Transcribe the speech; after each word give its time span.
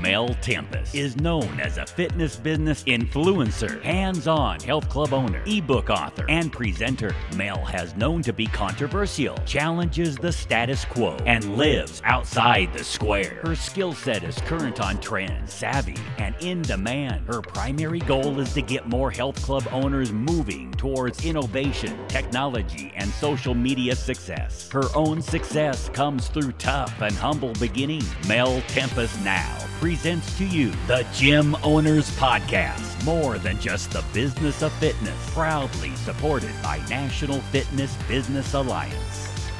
Mel 0.00 0.28
Tempest 0.40 0.94
is 0.94 1.16
known 1.16 1.60
as 1.60 1.76
a 1.76 1.84
fitness 1.84 2.34
business 2.34 2.82
influencer, 2.84 3.82
hands 3.82 4.26
on 4.26 4.58
health 4.60 4.88
club 4.88 5.12
owner, 5.12 5.42
ebook 5.44 5.90
author, 5.90 6.24
and 6.30 6.50
presenter. 6.50 7.14
Mel 7.36 7.62
has 7.66 7.94
known 7.96 8.22
to 8.22 8.32
be 8.32 8.46
controversial, 8.46 9.36
challenges 9.44 10.16
the 10.16 10.32
status 10.32 10.86
quo, 10.86 11.16
and 11.26 11.58
lives 11.58 12.00
outside 12.04 12.72
the 12.72 12.82
square. 12.82 13.40
Her 13.42 13.54
skill 13.54 13.92
set 13.92 14.24
is 14.24 14.38
current 14.38 14.80
on 14.80 15.00
trend, 15.00 15.50
savvy, 15.50 15.96
and 16.16 16.34
in 16.40 16.62
demand. 16.62 17.26
Her 17.26 17.42
primary 17.42 18.00
goal 18.00 18.40
is 18.40 18.54
to 18.54 18.62
get 18.62 18.88
more 18.88 19.10
health 19.10 19.42
club 19.42 19.68
owners 19.70 20.12
moving 20.12 20.72
towards 20.72 21.26
innovation, 21.26 21.98
technology, 22.08 22.90
and 22.96 23.10
social 23.10 23.54
media 23.54 23.94
success. 23.94 24.70
Her 24.70 24.84
own 24.94 25.20
success 25.20 25.90
comes 25.90 26.28
through 26.28 26.52
tough 26.52 27.02
and 27.02 27.14
humble 27.14 27.52
beginnings. 27.54 28.10
Mel 28.26 28.62
Tempest 28.68 29.22
now 29.22 29.58
presents 29.90 30.38
to 30.38 30.44
you 30.44 30.70
the 30.86 31.04
Gym 31.12 31.56
Owners 31.64 32.08
Podcast. 32.16 33.04
More 33.04 33.38
than 33.38 33.58
just 33.58 33.90
the 33.90 34.04
business 34.12 34.62
of 34.62 34.72
fitness, 34.74 35.34
proudly 35.34 35.96
supported 35.96 36.52
by 36.62 36.78
National 36.88 37.40
Fitness 37.50 37.96
Business 38.06 38.54
Alliance. 38.54 39.50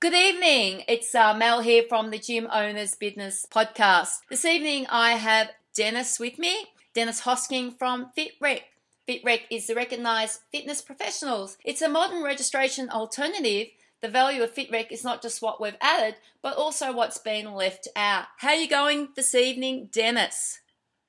Good 0.00 0.12
evening. 0.12 0.82
It's 0.88 1.14
uh, 1.14 1.34
Mel 1.34 1.60
here 1.60 1.84
from 1.88 2.10
the 2.10 2.18
Gym 2.18 2.48
Owners 2.52 2.96
Business 2.96 3.46
Podcast. 3.48 4.22
This 4.28 4.44
evening 4.44 4.88
I 4.90 5.12
have 5.12 5.50
Dennis 5.72 6.18
with 6.18 6.36
me, 6.36 6.66
Dennis 6.92 7.20
Hosking 7.20 7.78
from 7.78 8.10
FitRec. 8.18 8.62
FitRec 9.08 9.42
is 9.52 9.68
the 9.68 9.76
recognized 9.76 10.40
fitness 10.50 10.82
professionals. 10.82 11.58
It's 11.64 11.80
a 11.80 11.88
modern 11.88 12.24
registration 12.24 12.90
alternative 12.90 13.68
the 14.02 14.08
value 14.08 14.42
of 14.42 14.54
FitRec 14.54 14.90
is 14.90 15.04
not 15.04 15.22
just 15.22 15.42
what 15.42 15.60
we've 15.60 15.76
added, 15.80 16.16
but 16.42 16.56
also 16.56 16.92
what's 16.92 17.18
been 17.18 17.52
left 17.52 17.88
out. 17.96 18.26
How 18.38 18.50
are 18.50 18.54
you 18.54 18.68
going 18.68 19.08
this 19.14 19.34
evening, 19.34 19.88
Dennis? 19.92 20.60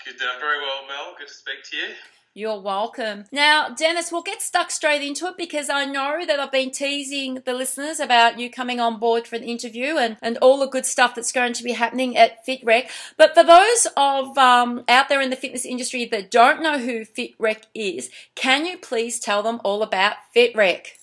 Good, 0.03 0.15
uh, 0.15 0.39
very 0.39 0.57
well, 0.57 0.87
Mel. 0.87 1.15
Good 1.17 1.27
to 1.27 1.33
speak 1.33 1.63
to 1.69 1.77
you. 1.77 1.87
You're 2.33 2.61
welcome. 2.61 3.25
Now, 3.33 3.67
Dennis, 3.69 4.09
we'll 4.09 4.21
get 4.21 4.41
stuck 4.41 4.71
straight 4.71 5.01
into 5.01 5.25
it 5.27 5.37
because 5.37 5.69
I 5.69 5.83
know 5.83 6.25
that 6.25 6.39
I've 6.39 6.51
been 6.51 6.71
teasing 6.71 7.41
the 7.45 7.53
listeners 7.53 7.99
about 7.99 8.39
you 8.39 8.49
coming 8.49 8.79
on 8.79 8.99
board 8.99 9.27
for 9.27 9.35
an 9.35 9.43
interview 9.43 9.97
and, 9.97 10.15
and 10.21 10.37
all 10.37 10.57
the 10.57 10.67
good 10.67 10.85
stuff 10.85 11.13
that's 11.13 11.33
going 11.33 11.51
to 11.53 11.63
be 11.63 11.73
happening 11.73 12.15
at 12.15 12.45
FitRec. 12.47 12.89
But 13.17 13.33
for 13.33 13.43
those 13.43 13.85
of 13.97 14.37
um, 14.37 14.85
out 14.87 15.09
there 15.09 15.19
in 15.19 15.29
the 15.29 15.35
fitness 15.35 15.65
industry 15.65 16.05
that 16.05 16.31
don't 16.31 16.63
know 16.63 16.77
who 16.77 17.03
FitRec 17.03 17.63
is, 17.75 18.09
can 18.33 18.65
you 18.65 18.77
please 18.77 19.19
tell 19.19 19.43
them 19.43 19.59
all 19.65 19.83
about 19.83 20.15
FitRec? 20.33 21.00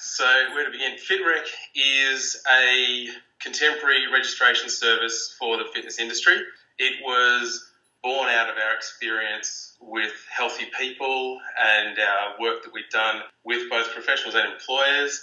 So, 0.00 0.24
where 0.54 0.64
to 0.64 0.70
begin? 0.70 0.92
FitRec 0.92 1.44
is 1.74 2.40
a 2.48 3.08
contemporary 3.40 4.06
registration 4.12 4.68
service 4.68 5.34
for 5.38 5.56
the 5.56 5.64
fitness 5.74 5.98
industry. 5.98 6.36
It 6.78 7.02
was 7.02 7.72
born 8.04 8.28
out 8.28 8.48
of 8.48 8.54
our 8.56 8.76
experience 8.76 9.76
with 9.80 10.12
healthy 10.30 10.66
people 10.78 11.40
and 11.60 11.98
our 11.98 12.40
work 12.40 12.62
that 12.62 12.72
we've 12.72 12.88
done 12.90 13.22
with 13.44 13.68
both 13.70 13.92
professionals 13.92 14.36
and 14.36 14.52
employers. 14.52 15.20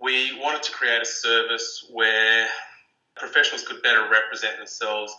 We 0.00 0.38
wanted 0.40 0.62
to 0.62 0.72
create 0.72 1.02
a 1.02 1.06
service 1.06 1.84
where 1.92 2.46
professionals 3.16 3.66
could 3.66 3.82
better 3.82 4.08
represent 4.08 4.58
themselves 4.58 5.12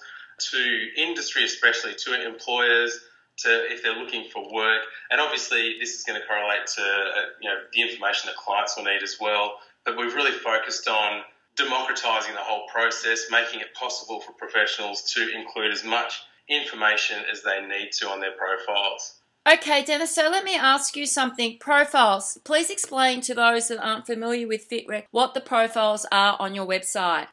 to 0.52 0.88
industry, 0.96 1.44
especially 1.44 1.96
to 1.96 2.26
employers 2.26 2.98
to 3.38 3.50
if 3.72 3.84
they're 3.84 3.96
looking 3.96 4.30
for 4.32 4.52
work. 4.54 4.82
And 5.12 5.20
obviously, 5.20 5.78
this 5.80 5.96
is 5.96 6.04
going 6.04 6.20
to 6.20 6.28
correlate 6.28 6.68
to 6.76 6.82
uh, 6.82 7.22
you 7.42 7.50
know 7.50 7.58
the 7.74 7.82
information 7.82 8.28
that 8.28 8.36
clients 8.36 8.76
will 8.78 8.86
need 8.86 9.04
as 9.04 9.18
well. 9.20 9.58
But 9.86 9.98
we've 9.98 10.14
really 10.16 10.32
focused 10.32 10.88
on 10.88 11.22
democratizing 11.56 12.34
the 12.34 12.42
whole 12.42 12.68
process, 12.68 13.26
making 13.32 13.62
it 13.62 13.74
possible 13.74 14.20
for 14.20 14.34
professionals 14.34 15.14
to 15.14 15.30
include 15.34 15.72
as 15.72 15.84
much 15.84 16.22
information 16.50 17.24
as 17.32 17.44
they 17.44 17.66
need 17.66 17.92
to 17.94 18.10
on 18.10 18.20
their 18.20 18.34
profiles. 18.34 19.20
Okay, 19.48 19.84
Dennis, 19.84 20.14
so 20.14 20.30
let 20.30 20.44
me 20.44 20.56
ask 20.56 20.96
you 20.96 21.06
something. 21.06 21.58
Profiles. 21.60 22.40
Please 22.44 22.72
explain 22.72 23.22
to 23.22 23.36
those 23.36 23.68
that 23.68 23.80
aren't 23.80 24.08
familiar 24.08 24.48
with 24.48 24.68
FitRec 24.68 25.04
what 25.12 25.36
the 25.36 25.42
profiles 25.42 26.06
are 26.12 26.36
on 26.40 26.56
your 26.56 26.66
website. 26.66 27.28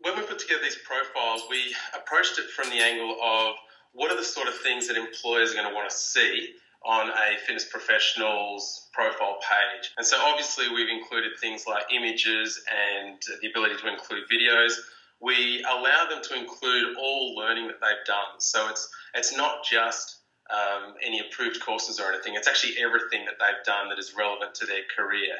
When 0.00 0.16
we 0.16 0.22
put 0.22 0.38
together 0.38 0.62
these 0.62 0.78
profiles, 0.86 1.42
we 1.50 1.74
approached 1.92 2.38
it 2.38 2.48
from 2.50 2.70
the 2.70 2.76
angle 2.76 3.16
of 3.20 3.56
what 3.96 4.12
are 4.12 4.16
the 4.16 4.24
sort 4.24 4.46
of 4.46 4.54
things 4.60 4.86
that 4.88 4.96
employers 4.96 5.52
are 5.52 5.54
going 5.54 5.68
to 5.68 5.74
want 5.74 5.88
to 5.90 5.96
see 5.96 6.54
on 6.84 7.08
a 7.08 7.38
fitness 7.44 7.64
professional's 7.64 8.88
profile 8.92 9.38
page. 9.40 9.90
And 9.96 10.06
so 10.06 10.18
obviously 10.20 10.68
we've 10.72 10.88
included 10.88 11.32
things 11.40 11.64
like 11.66 11.84
images 11.92 12.62
and 12.70 13.20
the 13.42 13.48
ability 13.48 13.74
to 13.82 13.88
include 13.92 14.24
videos. 14.30 14.74
We 15.20 15.64
allow 15.64 16.06
them 16.08 16.22
to 16.22 16.36
include 16.36 16.96
all 16.96 17.34
learning 17.34 17.66
that 17.68 17.80
they've 17.80 18.06
done. 18.06 18.38
So 18.38 18.68
it's 18.68 18.88
it's 19.14 19.36
not 19.36 19.64
just 19.64 20.18
um, 20.50 20.94
any 21.04 21.20
approved 21.20 21.60
courses 21.60 21.98
or 21.98 22.12
anything. 22.12 22.34
It's 22.36 22.46
actually 22.46 22.78
everything 22.78 23.24
that 23.24 23.34
they've 23.40 23.64
done 23.64 23.88
that 23.88 23.98
is 23.98 24.14
relevant 24.16 24.54
to 24.56 24.66
their 24.66 24.82
career. 24.94 25.34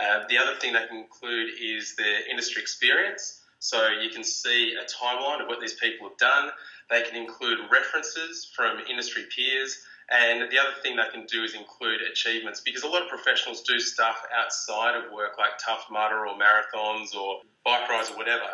Uh, 0.00 0.24
the 0.28 0.38
other 0.38 0.56
thing 0.56 0.72
they 0.72 0.86
can 0.86 0.96
include 0.96 1.50
is 1.60 1.94
their 1.96 2.28
industry 2.28 2.62
experience. 2.62 3.37
So 3.58 3.88
you 3.88 4.10
can 4.10 4.24
see 4.24 4.74
a 4.74 4.84
timeline 4.84 5.42
of 5.42 5.48
what 5.48 5.60
these 5.60 5.74
people 5.74 6.08
have 6.08 6.18
done. 6.18 6.50
They 6.90 7.02
can 7.02 7.16
include 7.16 7.58
references 7.70 8.50
from 8.54 8.78
industry 8.88 9.24
peers. 9.34 9.78
And 10.10 10.50
the 10.50 10.58
other 10.58 10.72
thing 10.82 10.96
they 10.96 11.08
can 11.12 11.26
do 11.26 11.42
is 11.42 11.54
include 11.54 12.00
achievements 12.10 12.62
because 12.64 12.82
a 12.82 12.88
lot 12.88 13.02
of 13.02 13.08
professionals 13.08 13.62
do 13.62 13.78
stuff 13.78 14.16
outside 14.34 14.94
of 14.94 15.12
work 15.12 15.36
like 15.38 15.50
Tough 15.64 15.84
Mudder 15.90 16.26
or 16.26 16.34
marathons 16.34 17.14
or 17.14 17.42
bike 17.64 17.88
rides 17.90 18.10
or 18.10 18.16
whatever. 18.16 18.48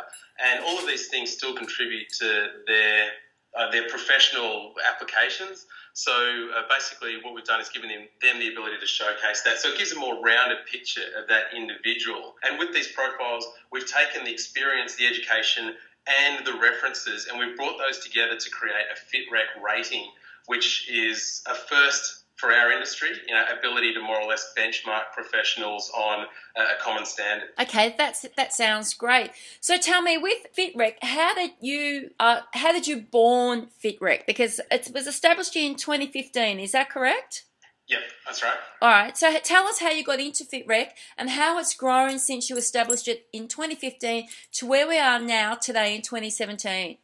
And 0.44 0.64
all 0.64 0.78
of 0.78 0.86
these 0.86 1.08
things 1.08 1.30
still 1.30 1.54
contribute 1.54 2.08
to 2.18 2.48
their 2.66 3.10
uh, 3.56 3.70
their 3.70 3.88
professional 3.88 4.74
applications. 4.88 5.66
So 5.92 6.12
uh, 6.12 6.62
basically, 6.68 7.18
what 7.22 7.34
we've 7.34 7.44
done 7.44 7.60
is 7.60 7.68
given 7.68 7.88
them, 7.88 8.08
them 8.20 8.40
the 8.40 8.48
ability 8.48 8.78
to 8.80 8.86
showcase 8.86 9.42
that. 9.42 9.58
So 9.58 9.68
it 9.68 9.78
gives 9.78 9.92
a 9.92 9.98
more 9.98 10.20
rounded 10.22 10.58
picture 10.70 11.06
of 11.16 11.28
that 11.28 11.54
individual. 11.54 12.34
And 12.42 12.58
with 12.58 12.72
these 12.74 12.88
profiles, 12.88 13.46
we've 13.70 13.86
taken 13.86 14.24
the 14.24 14.32
experience, 14.32 14.96
the 14.96 15.06
education, 15.06 15.74
and 16.06 16.44
the 16.44 16.54
references, 16.54 17.26
and 17.30 17.38
we've 17.38 17.56
brought 17.56 17.78
those 17.78 17.98
together 18.00 18.36
to 18.36 18.50
create 18.50 18.84
a 18.92 18.96
FitRec 19.16 19.62
rating, 19.64 20.04
which 20.46 20.90
is 20.90 21.42
a 21.46 21.54
first 21.54 22.23
for 22.36 22.52
our 22.52 22.72
industry, 22.72 23.10
you 23.28 23.34
know, 23.34 23.44
ability 23.58 23.94
to 23.94 24.00
more 24.00 24.20
or 24.20 24.28
less 24.28 24.52
benchmark 24.58 25.12
professionals 25.14 25.90
on 25.96 26.26
a 26.56 26.82
common 26.82 27.04
standard. 27.04 27.48
Okay, 27.60 27.94
that's 27.96 28.26
that 28.36 28.52
sounds 28.52 28.94
great. 28.94 29.30
So 29.60 29.78
tell 29.78 30.02
me, 30.02 30.18
with 30.18 30.46
FitRec, 30.56 30.94
how 31.02 31.34
did 31.34 31.52
you 31.60 32.10
uh, 32.18 32.40
how 32.52 32.72
did 32.72 32.86
you 32.86 33.00
born 33.00 33.68
FitRec? 33.82 34.26
Because 34.26 34.60
it 34.70 34.90
was 34.92 35.06
established 35.06 35.56
in 35.56 35.76
2015. 35.76 36.58
Is 36.58 36.72
that 36.72 36.90
correct? 36.90 37.44
Yep, 37.86 38.00
that's 38.26 38.42
right. 38.42 38.56
All 38.80 38.88
right. 38.88 39.16
So 39.16 39.38
tell 39.40 39.66
us 39.66 39.78
how 39.78 39.90
you 39.90 40.02
got 40.02 40.18
into 40.18 40.44
FitRec 40.44 40.88
and 41.18 41.30
how 41.30 41.58
it's 41.58 41.74
grown 41.74 42.18
since 42.18 42.48
you 42.48 42.56
established 42.56 43.08
it 43.08 43.26
in 43.32 43.46
2015 43.46 44.26
to 44.52 44.66
where 44.66 44.88
we 44.88 44.98
are 44.98 45.20
now 45.20 45.54
today 45.54 45.94
in 45.94 46.00
2017. 46.00 46.96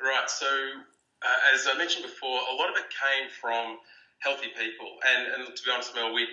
Right. 0.00 0.30
So 0.30 0.46
uh, 1.22 1.54
as 1.54 1.68
I 1.70 1.76
mentioned 1.76 2.04
before, 2.04 2.40
a 2.50 2.54
lot 2.54 2.70
of 2.70 2.76
it 2.76 2.84
came 2.88 3.28
from 3.40 3.78
healthy 4.18 4.48
people, 4.58 4.96
and, 5.06 5.46
and 5.46 5.56
to 5.56 5.62
be 5.64 5.70
honest, 5.70 5.94
Mel, 5.94 6.12
we 6.12 6.26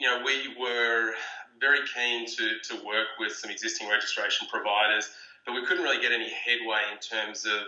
you 0.00 0.08
know 0.08 0.22
we 0.24 0.54
were 0.58 1.12
very 1.60 1.80
keen 1.94 2.26
to 2.26 2.58
to 2.64 2.74
work 2.86 3.18
with 3.18 3.32
some 3.32 3.50
existing 3.50 3.88
registration 3.88 4.46
providers, 4.50 5.10
but 5.46 5.54
we 5.54 5.64
couldn't 5.66 5.82
really 5.82 6.00
get 6.00 6.12
any 6.12 6.30
headway 6.30 6.82
in 6.92 6.98
terms 6.98 7.44
of 7.46 7.60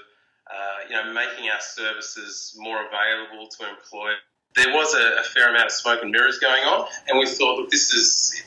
uh, 0.51 0.89
you 0.89 0.97
know 0.97 1.13
making 1.13 1.51
our 1.51 1.61
services 1.61 2.55
more 2.59 2.87
available 2.87 3.49
to 3.49 3.69
employers 3.69 4.19
there 4.55 4.73
was 4.75 4.95
a, 4.95 5.21
a, 5.21 5.23
fair 5.23 5.49
amount 5.49 5.67
of 5.67 5.73
smoke 5.73 6.03
and 6.03 6.11
mirrors 6.11 6.39
going 6.39 6.63
on, 6.65 6.87
and 7.09 7.19
we 7.19 7.27
thought, 7.27 7.59
look, 7.59 7.71
this 7.71 7.93
is 7.93 8.43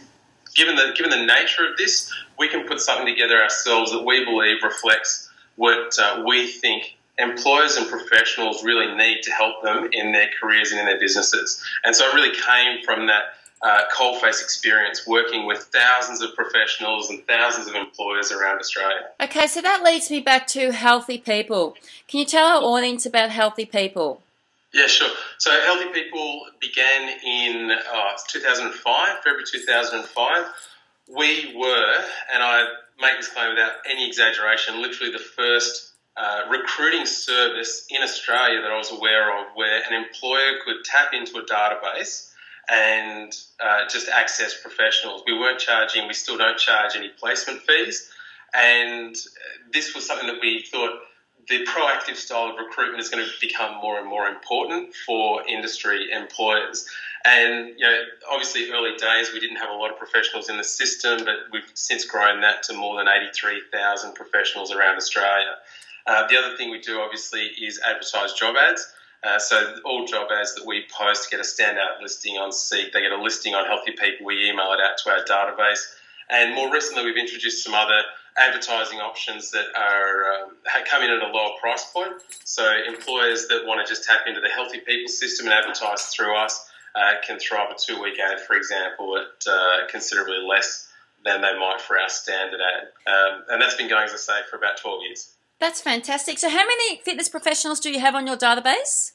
given 0.56 0.76
the 0.76 0.94
given 0.96 1.12
the 1.12 1.26
nature 1.26 1.66
of 1.70 1.78
this, 1.78 2.12
we 2.38 2.48
can 2.48 2.68
put 2.68 2.80
something 2.80 3.08
together 3.08 3.42
ourselves 3.42 3.92
that 3.92 4.04
we 4.04 4.24
believe 4.24 4.58
reflects 4.64 5.30
what 5.56 5.98
uh, 6.00 6.24
we 6.26 6.48
think 6.48 6.98
employers 7.18 7.78
and 7.78 7.88
professionals 7.88 8.64
really 8.64 8.94
need 8.96 9.22
to 9.24 9.32
help 9.32 9.64
them 9.64 9.90
in 9.92 10.12
their 10.12 10.30
careers 10.40 10.72
and 10.72 10.80
in 10.80 10.86
their 10.86 11.00
businesses. 11.00 11.64
And 11.84 11.96
so 11.96 12.10
it 12.10 12.14
really 12.14 12.36
came 12.36 12.84
from 12.84 13.08
that 13.08 13.24
uh, 13.62 13.84
coalface 13.94 14.42
experience 14.42 15.08
working 15.08 15.46
with 15.46 15.70
thousands 15.74 16.22
of 16.22 16.36
professionals 16.36 17.10
and 17.10 17.26
thousands 17.26 17.68
of 17.68 17.76
employers 17.76 18.32
around 18.32 18.60
Australia. 18.60 19.08
Okay, 19.22 19.48
so 19.48 19.62
that 19.62 19.84
leads 19.84 20.12
me 20.12 20.20
back 20.20 20.46
to 20.48 20.72
healthy 20.72 21.18
people. 21.18 21.76
Can 22.08 22.20
you 22.20 22.26
tell 22.26 22.46
our 22.46 22.64
audience 22.64 23.06
about 23.06 23.30
healthy 23.32 23.66
people? 23.66 24.22
Yeah, 24.76 24.88
sure. 24.88 25.10
So 25.38 25.52
Healthy 25.66 25.94
People 25.94 26.48
began 26.60 27.18
in 27.26 27.72
uh, 27.72 28.12
2005, 28.28 29.18
February 29.24 29.44
2005. 29.50 30.46
We 31.08 31.56
were, 31.56 31.94
and 32.34 32.44
I 32.44 32.66
make 33.00 33.16
this 33.16 33.30
claim 33.30 33.52
without 33.52 33.72
any 33.90 34.06
exaggeration, 34.06 34.82
literally 34.82 35.14
the 35.14 35.20
first 35.20 35.94
uh, 36.18 36.42
recruiting 36.50 37.06
service 37.06 37.86
in 37.90 38.02
Australia 38.02 38.62
that 38.62 38.72
I 38.72 38.78
was 38.78 38.92
aware 38.92 39.38
of 39.38 39.48
where 39.56 39.82
an 39.84 39.94
employer 39.94 40.60
could 40.64 40.84
tap 40.86 41.14
into 41.14 41.38
a 41.38 41.46
database 41.46 42.32
and 42.70 43.34
uh, 43.64 43.88
just 43.90 44.08
access 44.10 44.60
professionals. 44.60 45.24
We 45.28 45.38
weren't 45.38 45.60
charging, 45.60 46.08
we 46.08 46.14
still 46.14 46.38
don't 46.38 46.58
charge 46.58 46.96
any 46.96 47.10
placement 47.10 47.62
fees. 47.62 48.10
And 48.54 49.16
this 49.74 49.94
was 49.94 50.06
something 50.08 50.28
that 50.28 50.40
we 50.42 50.64
thought 50.72 50.92
the 51.48 51.66
proactive 51.66 52.16
style 52.16 52.50
of 52.50 52.58
recruitment 52.58 53.02
is 53.02 53.10
going 53.10 53.24
to 53.24 53.32
become 53.40 53.76
more 53.82 54.00
and 54.00 54.08
more 54.08 54.28
important 54.28 54.96
for 55.06 55.46
industry 55.48 56.12
employers. 56.12 56.88
And 57.26 57.74
you 57.78 57.86
know, 57.86 58.00
obviously, 58.32 58.72
early 58.72 58.96
days 58.98 59.32
we 59.34 59.40
didn't 59.40 59.58
have 59.58 59.70
a 59.70 59.74
lot 59.74 59.92
of 59.92 59.98
professionals 59.98 60.50
in 60.50 60.58
the 60.58 60.64
system, 60.64 61.26
but 61.26 61.36
we've 61.52 61.70
since 61.74 62.06
grown 62.06 62.42
that 62.42 62.64
to 62.64 62.74
more 62.74 62.98
than 62.98 63.08
83,000 63.08 64.14
professionals 64.14 64.72
around 64.72 64.96
Australia. 64.96 65.56
Uh, 66.08 66.28
the 66.28 66.38
other 66.38 66.56
thing 66.56 66.70
we 66.70 66.80
do, 66.80 67.00
obviously, 67.00 67.52
is 67.62 67.80
advertise 67.86 68.34
job 68.34 68.56
ads. 68.56 68.94
Uh, 69.24 69.40
so 69.40 69.76
all 69.86 70.06
job 70.06 70.28
ads 70.32 70.54
that 70.54 70.66
we 70.66 70.86
post 70.96 71.32
get 71.32 71.40
a 71.40 71.44
standout 71.44 72.00
listing 72.02 72.38
on 72.38 72.52
Seek. 72.52 72.94
They 72.94 73.02
get 73.02 73.12
a 73.12 73.22
listing 73.22 73.56
on 73.56 73.66
Healthy 73.66 73.94
People. 73.94 74.26
We 74.26 74.50
email 74.50 74.72
it 74.74 74.80
out 74.80 74.98
to 75.04 75.10
our 75.10 75.24
database. 75.24 75.82
And 76.30 76.54
more 76.54 76.72
recently, 76.72 77.06
we've 77.06 77.18
introduced 77.18 77.64
some 77.64 77.74
other 77.74 78.02
advertising 78.38 79.00
options 79.00 79.52
that 79.52 79.66
are 79.76 80.44
um, 80.44 80.52
come 80.90 81.04
in 81.04 81.10
at 81.10 81.22
a 81.22 81.28
lower 81.28 81.58
price 81.60 81.86
point. 81.92 82.14
So 82.44 82.70
employers 82.88 83.48
that 83.48 83.64
want 83.66 83.86
to 83.86 83.92
just 83.92 84.04
tap 84.04 84.22
into 84.28 84.42
the 84.42 84.50
Healthy 84.50 84.80
People 84.80 85.08
system 85.08 85.48
and 85.48 85.56
advertise 85.56 86.06
through 86.08 86.36
us 86.38 86.70
uh, 86.96 87.14
can 87.26 87.40
throw 87.40 87.64
up 87.64 87.72
a 87.72 87.76
two-week 87.80 88.20
ad, 88.20 88.42
for 88.42 88.56
example, 88.56 89.18
at 89.18 89.52
uh, 89.52 89.88
considerably 89.90 90.40
less 90.48 90.88
than 91.24 91.42
they 91.42 91.58
might 91.58 91.82
for 91.82 92.00
our 92.00 92.10
standard 92.10 92.60
ad. 92.60 92.88
Um, 93.12 93.44
and 93.50 93.62
that's 93.62 93.76
been 93.76 93.90
going, 93.90 94.04
as 94.04 94.14
I 94.14 94.18
say, 94.18 94.40
for 94.50 94.58
about 94.58 94.78
12 94.78 95.02
years. 95.08 95.35
That's 95.60 95.82
fantastic. 95.82 96.38
So, 96.40 96.50
how 96.50 96.66
many 96.66 96.98
fitness 97.04 97.30
professionals 97.30 97.80
do 97.80 97.92
you 97.92 98.00
have 98.00 98.16
on 98.16 98.28
your 98.28 98.38
database? 98.38 99.12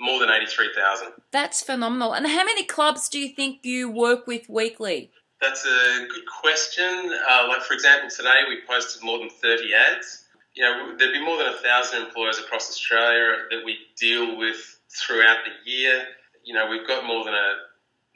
More 0.00 0.20
than 0.20 0.30
83,000. 0.30 1.08
That's 1.32 1.62
phenomenal. 1.62 2.12
And 2.12 2.26
how 2.26 2.44
many 2.44 2.64
clubs 2.64 3.08
do 3.08 3.18
you 3.18 3.34
think 3.34 3.64
you 3.64 3.90
work 3.90 4.26
with 4.26 4.48
weekly? 4.48 5.10
That's 5.40 5.64
a 5.64 6.06
good 6.08 6.26
question. 6.40 7.12
Uh, 7.28 7.46
like, 7.48 7.62
for 7.62 7.74
example, 7.74 8.08
today 8.10 8.40
we 8.48 8.58
posted 8.68 9.02
more 9.02 9.18
than 9.18 9.30
30 9.30 9.70
ads. 9.74 10.24
You 10.54 10.64
know, 10.64 10.96
there'd 10.96 11.12
be 11.12 11.24
more 11.24 11.38
than 11.38 11.48
a 11.48 11.56
thousand 11.58 12.02
employers 12.02 12.38
across 12.38 12.68
Australia 12.68 13.44
that 13.50 13.64
we 13.64 13.78
deal 13.96 14.36
with 14.36 14.80
throughout 14.90 15.38
the 15.44 15.70
year. 15.70 16.04
You 16.44 16.54
know, 16.54 16.68
we've 16.68 16.86
got 16.86 17.04
more 17.04 17.24
than 17.24 17.34
a 17.34 17.54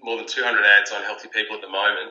more 0.02 0.16
than 0.16 0.26
200 0.26 0.64
ads 0.64 0.90
on 0.90 1.02
healthy 1.02 1.28
people 1.32 1.54
at 1.54 1.62
the 1.62 1.68
moment, 1.68 2.10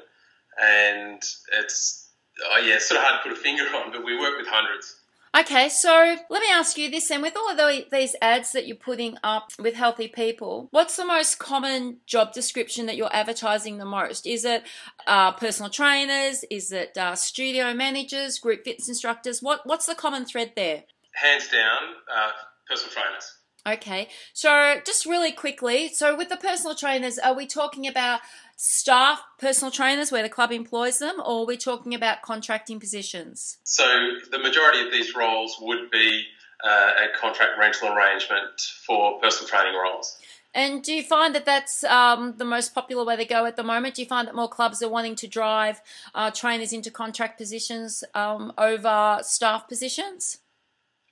and 0.62 1.22
it's 1.60 2.10
oh 2.46 2.60
yeah, 2.60 2.76
it's 2.76 2.88
sort 2.88 3.00
of 3.00 3.06
hard 3.06 3.22
to 3.22 3.30
put 3.30 3.38
a 3.38 3.42
finger 3.42 3.64
on, 3.76 3.92
but 3.92 4.06
we 4.06 4.18
work 4.18 4.38
with 4.38 4.48
hundreds. 4.48 5.01
Okay, 5.34 5.70
so 5.70 6.18
let 6.30 6.42
me 6.42 6.48
ask 6.52 6.78
you 6.78 6.92
this 6.92 7.08
then. 7.08 7.22
With 7.22 7.38
all 7.38 7.50
of 7.50 7.56
the, 7.56 7.86
these 7.90 8.16
ads 8.22 8.52
that 8.52 8.68
you're 8.68 8.76
putting 8.76 9.18
up 9.24 9.52
with 9.58 9.76
healthy 9.76 10.10
people, 10.10 10.68
what's 10.72 10.98
the 10.98 11.06
most 11.06 11.40
common 11.40 11.98
job 12.06 12.34
description 12.34 12.86
that 12.88 12.98
you're 12.98 13.16
advertising 13.16 13.78
the 13.78 13.86
most? 13.86 14.28
Is 14.28 14.44
it 14.44 14.64
uh, 15.08 15.32
personal 15.32 15.70
trainers? 15.70 16.44
Is 16.52 16.74
it 16.74 16.98
uh, 16.98 17.16
studio 17.16 17.74
managers, 17.74 18.40
group 18.40 18.66
fitness 18.66 18.90
instructors? 18.90 19.42
What 19.42 19.62
What's 19.66 19.86
the 19.86 19.96
common 19.96 20.26
thread 20.26 20.52
there? 20.58 20.84
Hands 21.14 21.48
down, 21.48 21.96
uh, 22.14 22.32
personal 22.68 22.94
trainers. 22.94 23.38
Okay, 23.68 24.10
so 24.34 24.82
just 24.84 25.06
really 25.06 25.32
quickly, 25.32 25.88
so 25.90 26.18
with 26.18 26.30
the 26.30 26.38
personal 26.38 26.76
trainers, 26.76 27.20
are 27.20 27.36
we 27.36 27.46
talking 27.46 27.88
about 27.88 28.22
staff 28.64 29.24
personal 29.40 29.72
trainers 29.72 30.12
where 30.12 30.22
the 30.22 30.30
club 30.30 30.52
employs 30.52 31.00
them, 31.00 31.16
or 31.26 31.42
are 31.42 31.46
we 31.48 31.58
talking 31.58 31.96
about 31.96 32.22
contracting 32.22 32.80
positions? 32.80 33.58
So 33.64 33.84
the 34.30 34.38
majority 34.38 34.86
of 34.86 34.92
these 34.92 35.16
roles 35.16 35.58
would 35.60 35.90
be 35.90 36.26
uh, 36.64 36.92
a 37.06 37.18
contract 37.20 37.54
rental 37.58 37.90
arrangement 37.90 38.62
for 38.86 39.20
personal 39.20 39.50
training 39.50 39.74
roles. 39.74 40.16
And 40.54 40.84
do 40.84 40.94
you 40.94 41.02
find 41.02 41.34
that 41.34 41.46
that's 41.46 41.84
um, 41.86 42.36
the 42.38 42.46
most 42.46 42.76
popular 42.76 43.04
way 43.04 43.16
to 43.16 43.26
go 43.26 43.48
at 43.48 43.56
the 43.56 43.64
moment? 43.64 43.96
Do 43.96 44.04
you 44.04 44.08
find 44.08 44.28
that 44.28 44.36
more 44.36 44.50
clubs 44.50 44.84
are 44.84 44.90
wanting 44.90 45.16
to 45.16 45.28
drive 45.28 45.82
uh, 46.14 46.30
trainers 46.30 46.72
into 46.72 46.92
contract 46.92 47.40
positions 47.40 48.04
um, 48.14 48.54
over 48.60 49.22
staff 49.24 49.68
positions? 49.68 50.38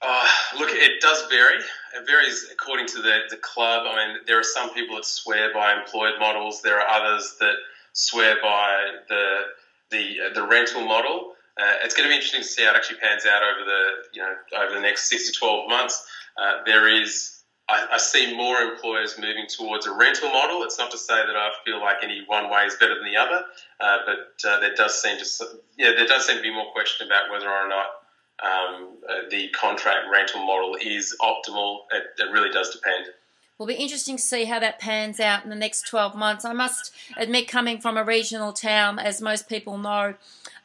Uh, 0.01 0.27
look, 0.57 0.69
it 0.71 1.01
does 1.01 1.25
vary. 1.29 1.57
It 1.57 2.05
varies 2.05 2.47
according 2.51 2.87
to 2.87 3.01
the, 3.01 3.21
the 3.29 3.37
club. 3.37 3.85
I 3.85 4.07
mean, 4.07 4.17
there 4.27 4.39
are 4.39 4.43
some 4.43 4.73
people 4.73 4.95
that 4.95 5.05
swear 5.05 5.53
by 5.53 5.73
employed 5.73 6.13
models. 6.19 6.61
There 6.61 6.79
are 6.79 6.87
others 6.87 7.35
that 7.39 7.55
swear 7.93 8.37
by 8.41 8.91
the 9.09 9.41
the 9.91 10.17
uh, 10.27 10.33
the 10.33 10.43
rental 10.47 10.81
model. 10.81 11.33
Uh, 11.59 11.83
it's 11.83 11.93
going 11.93 12.07
to 12.07 12.09
be 12.09 12.15
interesting 12.15 12.41
to 12.41 12.47
see 12.47 12.63
how 12.63 12.71
it 12.71 12.77
actually 12.77 12.99
pans 12.99 13.25
out 13.25 13.41
over 13.43 13.65
the 13.65 13.89
you 14.13 14.21
know 14.21 14.33
over 14.57 14.75
the 14.75 14.81
next 14.81 15.09
six 15.09 15.29
to 15.29 15.37
twelve 15.37 15.67
months. 15.67 16.07
Uh, 16.37 16.63
there 16.65 16.87
is 16.87 17.43
I, 17.67 17.87
I, 17.93 17.97
see 17.97 18.33
more 18.35 18.57
employers 18.61 19.19
moving 19.19 19.45
towards 19.47 19.85
a 19.85 19.91
rental 19.91 20.29
model. 20.29 20.63
It's 20.63 20.79
not 20.79 20.89
to 20.91 20.97
say 20.97 21.15
that 21.15 21.35
I 21.35 21.51
feel 21.65 21.81
like 21.81 21.97
any 22.01 22.23
one 22.25 22.49
way 22.49 22.63
is 22.63 22.75
better 22.79 22.95
than 22.95 23.03
the 23.03 23.17
other, 23.17 23.43
uh, 23.79 23.97
but 24.05 24.49
uh, 24.49 24.59
there 24.61 24.73
does 24.73 25.01
seem 25.01 25.17
to 25.19 25.25
yeah 25.77 25.91
there 25.97 26.07
does 26.07 26.25
seem 26.25 26.37
to 26.37 26.41
be 26.41 26.53
more 26.53 26.71
question 26.71 27.07
about 27.07 27.29
whether 27.29 27.49
or 27.49 27.67
not 27.67 27.98
um, 28.43 28.89
uh, 29.07 29.29
the 29.29 29.49
contract 29.49 30.07
rental 30.11 30.45
model 30.45 30.77
is 30.81 31.15
optimal. 31.21 31.81
It, 31.91 32.03
it 32.19 32.31
really 32.31 32.49
does 32.49 32.69
depend 32.69 33.07
will 33.59 33.65
be 33.65 33.75
interesting 33.75 34.15
to 34.15 34.23
see 34.23 34.45
how 34.45 34.57
that 34.57 34.79
pans 34.79 35.19
out 35.19 35.43
in 35.43 35.49
the 35.49 35.55
next 35.55 35.85
12 35.85 36.15
months. 36.15 36.45
I 36.45 36.53
must 36.53 36.93
admit, 37.17 37.49
coming 37.49 37.81
from 37.81 37.97
a 37.97 38.03
regional 38.05 38.53
town, 38.53 38.97
as 38.97 39.21
most 39.21 39.49
people 39.49 39.77
know, 39.77 40.15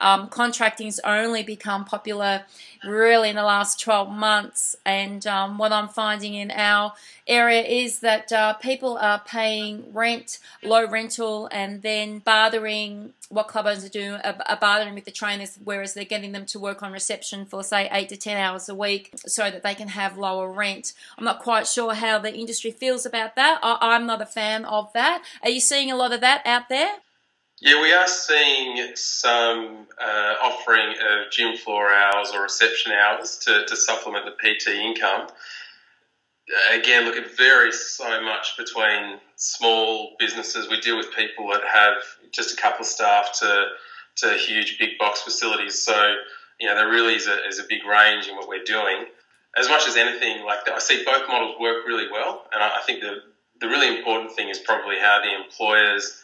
um, 0.05 0.29
contracting's 0.29 1.01
only 1.03 1.43
become 1.43 1.87
popular 1.87 2.45
really 2.85 3.31
in 3.31 3.37
the 3.37 3.43
last 3.43 3.81
12 3.81 4.11
months. 4.11 4.77
And 4.85 5.27
um, 5.27 5.57
what 5.57 5.73
I'm 5.73 5.89
finding 5.89 6.35
in 6.35 6.51
our 6.51 6.93
area 7.27 7.63
is 7.63 8.01
that 8.01 8.31
uh, 8.31 8.53
people 8.55 8.99
are 8.99 9.23
paying 9.27 9.93
rent, 9.95 10.41
low 10.63 10.87
rental, 10.87 11.49
and 11.51 11.81
then 11.81 12.19
bartering 12.19 13.15
what 13.31 13.49
club 13.49 13.67
owners 13.67 13.83
are 13.83 13.89
doing, 13.89 14.13
are, 14.13 14.37
are 14.47 14.59
bartering 14.61 14.95
with 14.95 15.07
the 15.07 15.11
trainers, 15.11 15.59
whereas 15.65 15.95
they're 15.95 16.05
getting 16.05 16.33
them 16.33 16.45
to 16.47 16.61
work 16.61 16.83
on 16.83 16.93
reception 16.93 17.47
for, 17.47 17.65
say, 17.65 17.89
8 17.91 18.11
to 18.11 18.17
10 18.19 18.37
hours 18.37 18.69
a 18.69 18.75
week 18.75 19.11
so 19.17 19.51
that 19.51 19.63
they 19.63 19.75
can 19.75 19.89
have 19.89 20.19
lower 20.19 20.53
rent. 20.53 20.93
I'm 21.17 21.25
not 21.25 21.39
quite 21.39 21.67
sure 21.67 21.95
how 21.95 22.19
the 22.19 22.35
industry 22.35 22.73
feels 22.73 23.07
about 23.07 23.37
that. 23.37 23.59
I, 23.63 23.79
I'm 23.81 24.05
not 24.05 24.21
a 24.21 24.27
fan 24.27 24.67
of 24.67 24.93
that. 24.93 25.23
Are 25.43 25.49
you 25.49 25.61
seeing 25.61 25.91
a 25.91 25.97
lot 25.97 26.13
of 26.13 26.21
that 26.21 26.43
out 26.45 26.69
there? 26.69 26.97
Yeah, 27.61 27.81
we 27.81 27.93
are 27.93 28.09
seeing 28.09 28.97
some 28.97 29.87
uh, 30.01 30.35
offering 30.43 30.97
of 31.01 31.31
gym 31.31 31.57
floor 31.57 31.93
hours 31.93 32.33
or 32.35 32.43
reception 32.43 32.93
hours 32.93 33.39
to, 33.45 33.65
to 33.67 33.77
supplement 33.77 34.25
the 34.27 34.33
PT 34.33 34.69
income. 34.71 35.29
Again, 36.73 37.05
look, 37.05 37.17
it 37.17 37.37
varies 37.37 37.81
so 37.81 38.21
much 38.23 38.57
between 38.59 39.19
small 39.37 40.17
businesses. 40.19 40.69
We 40.69 40.81
deal 40.81 40.97
with 40.97 41.15
people 41.15 41.49
that 41.51 41.63
have 41.73 42.03
just 42.33 42.59
a 42.59 42.61
couple 42.61 42.81
of 42.81 42.87
staff 42.87 43.39
to, 43.39 43.69
to 44.17 44.35
huge 44.35 44.77
big 44.79 44.99
box 44.99 45.23
facilities. 45.23 45.81
So, 45.81 46.17
you 46.59 46.67
know, 46.67 46.75
there 46.75 46.89
really 46.89 47.15
is 47.15 47.29
a, 47.29 47.47
is 47.47 47.61
a 47.61 47.65
big 47.69 47.85
range 47.87 48.27
in 48.27 48.35
what 48.35 48.49
we're 48.49 48.65
doing. 48.65 49.07
As 49.57 49.69
much 49.69 49.87
as 49.87 49.97
anything, 49.97 50.45
like 50.45 50.69
I 50.69 50.81
see 50.81 51.05
both 51.05 51.29
models 51.29 51.55
work 51.61 51.87
really 51.87 52.11
well. 52.11 52.47
And 52.53 52.63
I, 52.63 52.79
I 52.79 52.83
think 52.85 53.01
the, 53.01 53.23
the 53.61 53.69
really 53.69 53.97
important 53.97 54.33
thing 54.33 54.49
is 54.49 54.59
probably 54.59 54.99
how 54.99 55.21
the 55.23 55.33
employers 55.33 56.21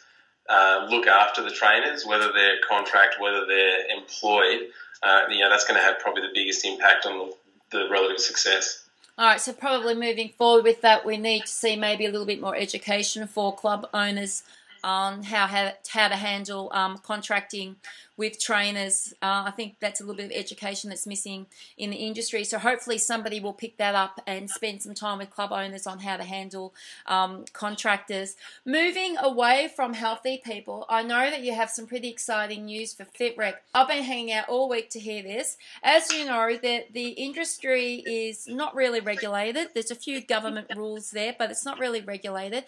uh, 0.51 0.87
look 0.89 1.07
after 1.07 1.41
the 1.41 1.49
trainers, 1.51 2.05
whether 2.05 2.31
they're 2.33 2.57
contract, 2.67 3.15
whether 3.19 3.45
they're 3.45 3.87
employed. 3.95 4.67
Uh, 5.01 5.21
you 5.29 5.39
know, 5.39 5.49
that's 5.49 5.65
going 5.65 5.79
to 5.79 5.83
have 5.83 5.97
probably 5.99 6.21
the 6.21 6.33
biggest 6.33 6.65
impact 6.65 7.05
on 7.05 7.31
the, 7.71 7.77
the 7.77 7.89
relative 7.89 8.19
success. 8.19 8.85
All 9.17 9.27
right, 9.27 9.39
so 9.39 9.53
probably 9.53 9.95
moving 9.95 10.29
forward 10.29 10.63
with 10.63 10.81
that, 10.81 11.05
we 11.05 11.17
need 11.17 11.41
to 11.41 11.47
see 11.47 11.75
maybe 11.75 12.05
a 12.05 12.11
little 12.11 12.25
bit 12.25 12.41
more 12.41 12.55
education 12.55 13.27
for 13.27 13.55
club 13.55 13.87
owners 13.93 14.43
on 14.83 15.23
how 15.23 15.47
how, 15.47 16.07
to 16.07 16.15
handle 16.15 16.71
um, 16.73 16.97
contracting 16.97 17.75
with 18.17 18.39
trainers. 18.39 19.13
Uh, 19.21 19.45
I 19.47 19.51
think 19.51 19.77
that's 19.79 19.99
a 19.99 20.03
little 20.03 20.17
bit 20.17 20.25
of 20.25 20.31
education 20.31 20.89
that's 20.91 21.07
missing 21.07 21.47
in 21.75 21.89
the 21.89 21.97
industry. 21.97 22.43
So 22.43 22.59
hopefully 22.59 22.99
somebody 22.99 23.39
will 23.39 23.53
pick 23.53 23.77
that 23.77 23.95
up 23.95 24.21
and 24.27 24.47
spend 24.47 24.83
some 24.83 24.93
time 24.93 25.17
with 25.17 25.31
club 25.31 25.51
owners 25.51 25.87
on 25.87 25.99
how 25.99 26.17
to 26.17 26.23
handle 26.23 26.73
um, 27.07 27.45
contractors. 27.51 28.35
Moving 28.63 29.17
away 29.17 29.71
from 29.75 29.93
healthy 29.93 30.39
people, 30.43 30.85
I 30.87 31.01
know 31.01 31.31
that 31.31 31.41
you 31.41 31.55
have 31.55 31.71
some 31.71 31.87
pretty 31.87 32.09
exciting 32.09 32.65
news 32.65 32.93
for 32.93 33.05
FitRec. 33.05 33.55
I've 33.73 33.87
been 33.87 34.03
hanging 34.03 34.33
out 34.33 34.49
all 34.49 34.69
week 34.69 34.91
to 34.91 34.99
hear 34.99 35.23
this. 35.23 35.57
As 35.81 36.11
you 36.13 36.25
know, 36.25 36.57
that 36.61 36.93
the 36.93 37.09
industry 37.09 38.03
is 38.05 38.47
not 38.47 38.75
really 38.75 38.99
regulated. 38.99 39.69
There's 39.73 39.89
a 39.89 39.95
few 39.95 40.21
government 40.21 40.67
rules 40.75 41.09
there, 41.09 41.35
but 41.37 41.49
it's 41.49 41.65
not 41.65 41.79
really 41.79 42.01
regulated. 42.01 42.65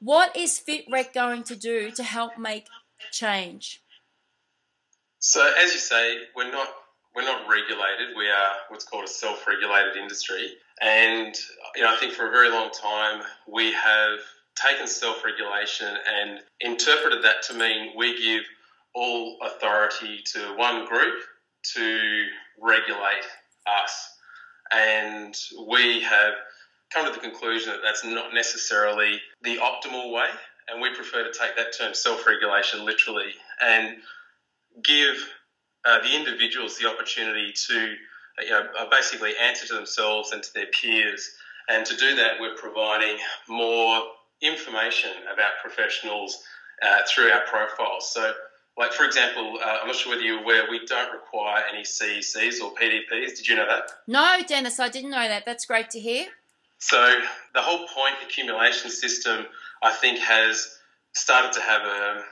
What 0.00 0.36
is 0.36 0.60
FitRec 0.66 1.12
going 1.12 1.42
to 1.44 1.56
do 1.56 1.90
to 1.92 2.02
help 2.02 2.38
make 2.38 2.66
change? 3.10 3.82
So, 5.18 5.40
as 5.58 5.72
you 5.72 5.78
say, 5.78 6.18
we're 6.36 6.50
not 6.50 6.68
we're 7.14 7.22
not 7.22 7.48
regulated. 7.48 8.16
We 8.16 8.26
are 8.26 8.56
what's 8.68 8.84
called 8.84 9.04
a 9.04 9.08
self-regulated 9.08 9.96
industry, 9.96 10.54
and 10.82 11.34
you 11.76 11.82
know 11.82 11.94
I 11.94 11.96
think 11.96 12.12
for 12.12 12.28
a 12.28 12.30
very 12.30 12.50
long 12.50 12.70
time 12.70 13.22
we 13.50 13.72
have 13.72 14.18
taken 14.54 14.86
self-regulation 14.86 15.88
and 15.88 16.40
interpreted 16.60 17.24
that 17.24 17.42
to 17.42 17.54
mean 17.54 17.92
we 17.96 18.20
give 18.20 18.44
all 18.94 19.38
authority 19.42 20.22
to 20.24 20.54
one 20.56 20.86
group 20.86 21.22
to 21.74 22.26
regulate 22.60 23.26
us, 23.66 24.18
and 24.72 25.34
we 25.68 26.00
have 26.00 26.34
come 26.94 27.06
to 27.06 27.12
the 27.12 27.18
conclusion 27.18 27.72
that 27.72 27.80
that's 27.82 28.04
not 28.04 28.32
necessarily 28.32 29.20
the 29.42 29.56
optimal 29.56 30.12
way, 30.12 30.28
and 30.68 30.80
we 30.80 30.94
prefer 30.94 31.24
to 31.24 31.38
take 31.38 31.56
that 31.56 31.76
term 31.76 31.92
self-regulation 31.92 32.84
literally 32.84 33.34
and 33.60 33.96
give 34.82 35.16
uh, 35.84 36.00
the 36.00 36.14
individuals 36.14 36.78
the 36.78 36.88
opportunity 36.88 37.52
to 37.52 37.94
you 38.42 38.50
know, 38.50 38.66
basically 38.90 39.32
answer 39.42 39.66
to 39.66 39.74
themselves 39.74 40.32
and 40.32 40.42
to 40.42 40.54
their 40.54 40.66
peers. 40.66 41.30
And 41.68 41.84
to 41.86 41.96
do 41.96 42.14
that, 42.16 42.40
we're 42.40 42.56
providing 42.56 43.16
more 43.48 44.02
information 44.40 45.10
about 45.32 45.52
professionals 45.62 46.42
uh, 46.82 47.00
through 47.08 47.30
our 47.30 47.42
profiles. 47.46 48.12
So, 48.12 48.32
like 48.76 48.92
for 48.92 49.04
example, 49.04 49.58
uh, 49.64 49.78
I'm 49.80 49.86
not 49.86 49.96
sure 49.96 50.12
whether 50.12 50.22
you're 50.22 50.42
aware, 50.42 50.64
we 50.70 50.84
don't 50.86 51.12
require 51.12 51.62
any 51.72 51.82
CECs 51.82 52.60
or 52.60 52.74
PDPs. 52.74 53.36
Did 53.36 53.48
you 53.48 53.56
know 53.56 53.66
that? 53.66 53.90
No, 54.06 54.40
Dennis, 54.46 54.80
I 54.80 54.88
didn't 54.88 55.10
know 55.10 55.28
that. 55.28 55.44
That's 55.44 55.64
great 55.64 55.90
to 55.90 56.00
hear. 56.00 56.26
So 56.84 57.18
the 57.54 57.62
whole 57.62 57.86
point 57.88 58.16
accumulation 58.22 58.90
system, 58.90 59.46
I 59.82 59.90
think, 59.90 60.18
has 60.18 60.68
started 61.14 61.54
to 61.54 61.60
have 61.62 61.80
a, 61.80 62.22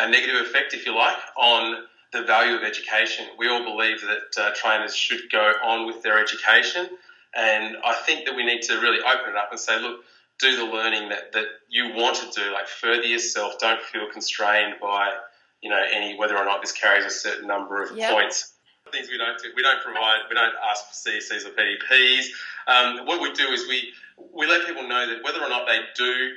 a 0.00 0.08
negative 0.08 0.46
effect, 0.46 0.72
if 0.72 0.86
you 0.86 0.96
like, 0.96 1.18
on 1.36 1.84
the 2.10 2.22
value 2.22 2.56
of 2.56 2.62
education. 2.62 3.26
We 3.36 3.48
all 3.48 3.62
believe 3.62 4.00
that 4.00 4.42
uh, 4.42 4.54
trainers 4.54 4.96
should 4.96 5.20
go 5.30 5.52
on 5.62 5.86
with 5.86 6.02
their 6.02 6.18
education, 6.18 6.88
and 7.34 7.76
I 7.84 7.92
think 8.06 8.24
that 8.24 8.34
we 8.34 8.46
need 8.46 8.62
to 8.62 8.78
really 8.80 9.00
open 9.00 9.28
it 9.28 9.36
up 9.36 9.48
and 9.50 9.60
say, 9.60 9.78
look, 9.78 10.00
do 10.40 10.56
the 10.56 10.64
learning 10.64 11.10
that, 11.10 11.32
that 11.32 11.44
you 11.68 11.92
want 11.94 12.16
to 12.16 12.30
do, 12.30 12.50
like 12.50 12.68
further 12.68 13.04
yourself. 13.04 13.58
Don't 13.58 13.82
feel 13.82 14.08
constrained 14.10 14.76
by 14.80 15.12
you 15.60 15.68
know 15.68 15.82
any 15.92 16.16
whether 16.16 16.38
or 16.38 16.46
not 16.46 16.62
this 16.62 16.72
carries 16.72 17.04
a 17.04 17.10
certain 17.10 17.46
number 17.46 17.82
of 17.82 17.94
yep. 17.94 18.10
points. 18.10 18.51
Things 18.92 19.08
we 19.08 19.18
don't 19.18 19.40
do, 19.42 19.50
we 19.56 19.62
don't 19.62 19.82
provide, 19.82 20.20
we 20.28 20.34
don't 20.34 20.54
ask 20.62 20.84
for 20.86 21.10
CECs 21.10 21.46
or 21.46 21.50
PDPs. 21.50 22.26
Um, 22.66 23.06
what 23.06 23.20
we 23.20 23.32
do 23.32 23.48
is 23.48 23.66
we 23.68 23.92
we 24.32 24.46
let 24.46 24.66
people 24.66 24.86
know 24.86 25.06
that 25.06 25.24
whether 25.24 25.42
or 25.42 25.48
not 25.48 25.66
they 25.66 25.80
do 25.96 26.32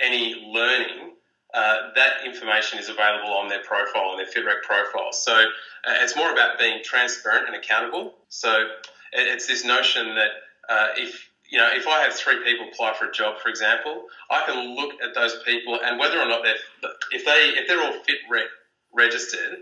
any 0.00 0.34
learning, 0.52 1.12
uh, 1.54 1.90
that 1.94 2.24
information 2.24 2.78
is 2.78 2.88
available 2.88 3.32
on 3.32 3.48
their 3.48 3.62
profile, 3.62 4.10
on 4.10 4.18
their 4.18 4.26
FitRec 4.26 4.62
profile. 4.62 5.12
So 5.12 5.32
uh, 5.34 5.94
it's 6.00 6.16
more 6.16 6.32
about 6.32 6.58
being 6.58 6.82
transparent 6.82 7.46
and 7.46 7.56
accountable. 7.56 8.14
So 8.28 8.68
it's 9.12 9.46
this 9.46 9.64
notion 9.64 10.14
that 10.14 10.30
uh, 10.68 10.88
if 10.96 11.28
you 11.50 11.58
know, 11.58 11.68
if 11.70 11.86
I 11.86 12.00
have 12.00 12.14
three 12.14 12.42
people 12.42 12.68
apply 12.72 12.94
for 12.98 13.10
a 13.10 13.12
job, 13.12 13.38
for 13.38 13.50
example, 13.50 14.06
I 14.30 14.42
can 14.46 14.74
look 14.74 14.94
at 15.02 15.14
those 15.14 15.36
people 15.44 15.78
and 15.84 15.98
whether 15.98 16.18
or 16.18 16.26
not 16.26 16.42
they're 16.42 16.90
if 17.10 17.24
they 17.26 17.52
if 17.60 17.68
they're 17.68 17.82
all 17.82 17.92
FitRec 17.92 18.46
registered, 18.94 19.58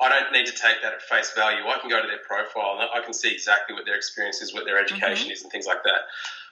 I 0.00 0.08
don't 0.08 0.32
need 0.32 0.46
to 0.46 0.52
take 0.52 0.82
that 0.82 0.92
at 0.92 1.02
face 1.02 1.32
value. 1.34 1.58
I 1.66 1.78
can 1.78 1.88
go 1.88 2.00
to 2.00 2.08
their 2.08 2.18
profile 2.18 2.78
and 2.80 2.88
I 2.94 3.04
can 3.04 3.14
see 3.14 3.32
exactly 3.32 3.74
what 3.74 3.84
their 3.84 3.94
experience 3.94 4.42
is, 4.42 4.52
what 4.52 4.64
their 4.64 4.78
education 4.78 5.26
mm-hmm. 5.26 5.32
is, 5.32 5.42
and 5.42 5.52
things 5.52 5.66
like 5.66 5.84
that. 5.84 6.02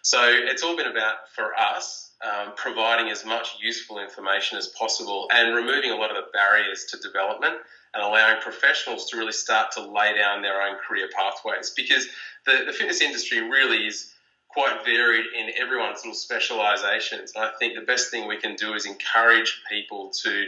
So 0.03 0.21
it's 0.23 0.63
all 0.63 0.77
been 0.77 0.87
about 0.87 1.29
for 1.35 1.53
us 1.59 2.11
um, 2.23 2.53
providing 2.55 3.11
as 3.11 3.25
much 3.25 3.57
useful 3.61 3.99
information 3.99 4.59
as 4.59 4.69
possible 4.69 5.29
and 5.33 5.55
removing 5.55 5.91
a 5.91 5.97
lot 5.97 6.11
of 6.11 6.17
the 6.17 6.31
barriers 6.33 6.85
to 6.91 6.99
development 6.99 7.57
and 7.95 8.03
allowing 8.03 8.41
professionals 8.41 9.11
to 9.11 9.17
really 9.17 9.33
start 9.33 9.73
to 9.73 9.81
lay 9.81 10.17
down 10.17 10.41
their 10.43 10.63
own 10.63 10.77
career 10.77 11.09
pathways 11.15 11.71
because 11.71 12.07
the, 12.47 12.65
the 12.67 12.73
fitness 12.73 13.01
industry 13.01 13.41
really 13.41 13.87
is 13.87 14.13
quite 14.49 14.85
varied 14.85 15.27
in 15.37 15.51
everyone's 15.61 15.99
little 15.99 16.15
specializations. 16.15 17.33
And 17.35 17.45
I 17.45 17.51
think 17.59 17.75
the 17.75 17.85
best 17.85 18.11
thing 18.11 18.29
we 18.29 18.37
can 18.37 18.55
do 18.55 18.75
is 18.75 18.87
encourage 18.87 19.61
people 19.69 20.13
to, 20.23 20.47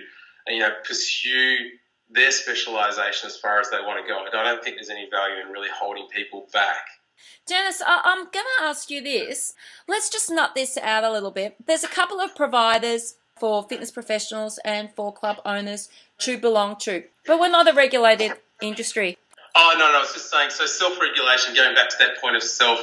you 0.48 0.58
know, 0.60 0.70
pursue 0.86 1.70
their 2.14 2.30
specialization 2.30 3.26
as 3.26 3.36
far 3.36 3.60
as 3.60 3.70
they 3.70 3.78
want 3.78 4.04
to 4.04 4.08
go. 4.08 4.18
I 4.18 4.44
don't 4.44 4.62
think 4.62 4.76
there's 4.76 4.90
any 4.90 5.08
value 5.10 5.42
in 5.44 5.52
really 5.52 5.68
holding 5.74 6.06
people 6.08 6.46
back. 6.52 6.86
Dennis, 7.46 7.82
I'm 7.86 8.24
going 8.24 8.46
to 8.58 8.64
ask 8.64 8.90
you 8.90 9.02
this. 9.02 9.54
Let's 9.86 10.08
just 10.08 10.30
nut 10.30 10.52
this 10.54 10.78
out 10.78 11.04
a 11.04 11.12
little 11.12 11.30
bit. 11.30 11.56
There's 11.64 11.84
a 11.84 11.88
couple 11.88 12.20
of 12.20 12.34
providers 12.34 13.16
for 13.36 13.64
fitness 13.64 13.90
professionals 13.90 14.58
and 14.64 14.90
for 14.94 15.12
club 15.12 15.38
owners 15.44 15.88
to 16.18 16.38
belong 16.38 16.76
to, 16.76 17.04
but 17.26 17.40
we're 17.40 17.50
not 17.50 17.68
a 17.68 17.74
regulated 17.74 18.32
industry. 18.62 19.18
Oh, 19.56 19.74
no, 19.78 19.88
no, 19.90 19.98
I 19.98 20.00
was 20.00 20.12
just 20.12 20.30
saying, 20.30 20.50
so 20.50 20.66
self 20.66 20.98
regulation, 21.00 21.54
going 21.54 21.74
back 21.74 21.88
to 21.90 21.96
that 21.98 22.20
point 22.20 22.36
of 22.36 22.42
self. 22.42 22.80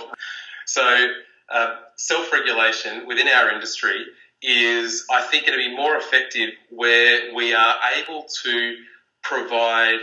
So, 0.66 1.08
uh, 1.50 1.76
self 1.96 2.32
regulation 2.32 3.08
within 3.08 3.28
our 3.28 3.50
industry 3.52 4.06
is, 4.42 5.06
I 5.12 5.22
think, 5.22 5.46
going 5.46 5.58
to 5.58 5.70
be 5.70 5.76
more 5.76 5.98
effective 5.98 6.52
where 6.70 7.34
we 7.34 7.54
are 7.54 7.76
able 7.98 8.26
to 8.44 8.76
provide 9.24 10.00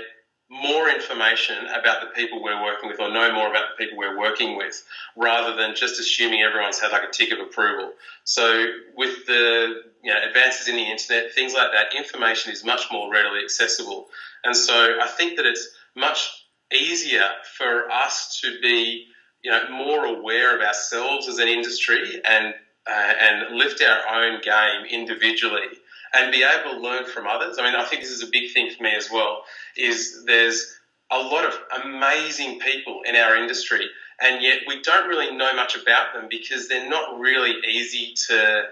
more 0.50 0.88
information 0.88 1.66
about 1.66 2.00
the 2.00 2.06
people 2.14 2.42
we're 2.42 2.62
working 2.62 2.88
with 2.88 2.98
or 2.98 3.12
know 3.12 3.32
more 3.34 3.48
about 3.48 3.64
the 3.68 3.84
people 3.84 3.98
we're 3.98 4.16
working 4.16 4.56
with 4.56 4.82
rather 5.14 5.54
than 5.54 5.75
just 5.76 5.98
assuming 5.98 6.40
everyone's 6.40 6.78
had 6.78 6.90
like 6.90 7.02
a 7.02 7.12
tick 7.12 7.30
of 7.30 7.38
approval. 7.38 7.92
So 8.25 8.64
with 8.94 9.26
the 9.26 9.82
you 10.02 10.10
know, 10.10 10.18
advances 10.26 10.66
in 10.66 10.76
the 10.76 10.90
internet, 10.90 11.34
things 11.34 11.52
like 11.52 11.70
that, 11.72 11.94
information 11.94 12.50
is 12.50 12.64
much 12.64 12.82
more 12.90 13.10
readily 13.10 13.40
accessible. 13.44 14.06
And 14.42 14.56
so 14.56 14.96
I 15.00 15.06
think 15.06 15.37
that 15.37 15.44
it's 15.44 15.68
much 15.94 16.26
easier 16.72 17.28
for 17.56 17.90
us 17.90 18.40
to 18.40 18.58
be 18.62 19.04
you 19.42 19.50
know, 19.50 19.68
more 19.70 20.04
aware 20.04 20.56
of 20.56 20.62
ourselves 20.62 21.28
as 21.28 21.38
an 21.38 21.48
industry 21.48 22.20
and 22.25 22.54
uh, 22.88 23.12
and 23.20 23.56
lift 23.56 23.82
our 23.82 24.08
own 24.08 24.40
game 24.40 24.87
individually 24.88 25.68
and 26.15 26.33
be 26.33 26.43
able 26.43 26.75
to 26.75 26.81
learn 26.81 27.07
from 27.07 27.27
others. 27.27 27.57
I 27.59 27.65
mean, 27.65 27.75
I 27.75 27.85
think 27.85 28.03
this 28.03 28.11
is 28.11 28.23
a 28.23 28.31
big 28.31 28.53
thing 28.53 28.71
for 28.71 28.83
me 28.83 28.95
as 28.97 29.11
well. 29.11 29.45
Is 29.77 30.25
there's 30.27 30.75
a 31.11 31.19
lot 31.19 31.45
of 31.45 31.55
amazing 31.85 32.61
people 32.61 33.03
in 33.05 33.17
our 33.17 33.37
industry, 33.37 33.87
and 34.21 34.43
yet 34.43 34.61
we 34.67 34.83
don't 34.83 35.09
really 35.09 35.35
know 35.35 35.55
much 35.55 35.77
about 35.77 36.12
them 36.15 36.27
because 36.29 36.69
they're 36.69 36.88
not 36.88 37.19
really 37.19 37.55
easy 37.69 38.15
to 38.29 38.65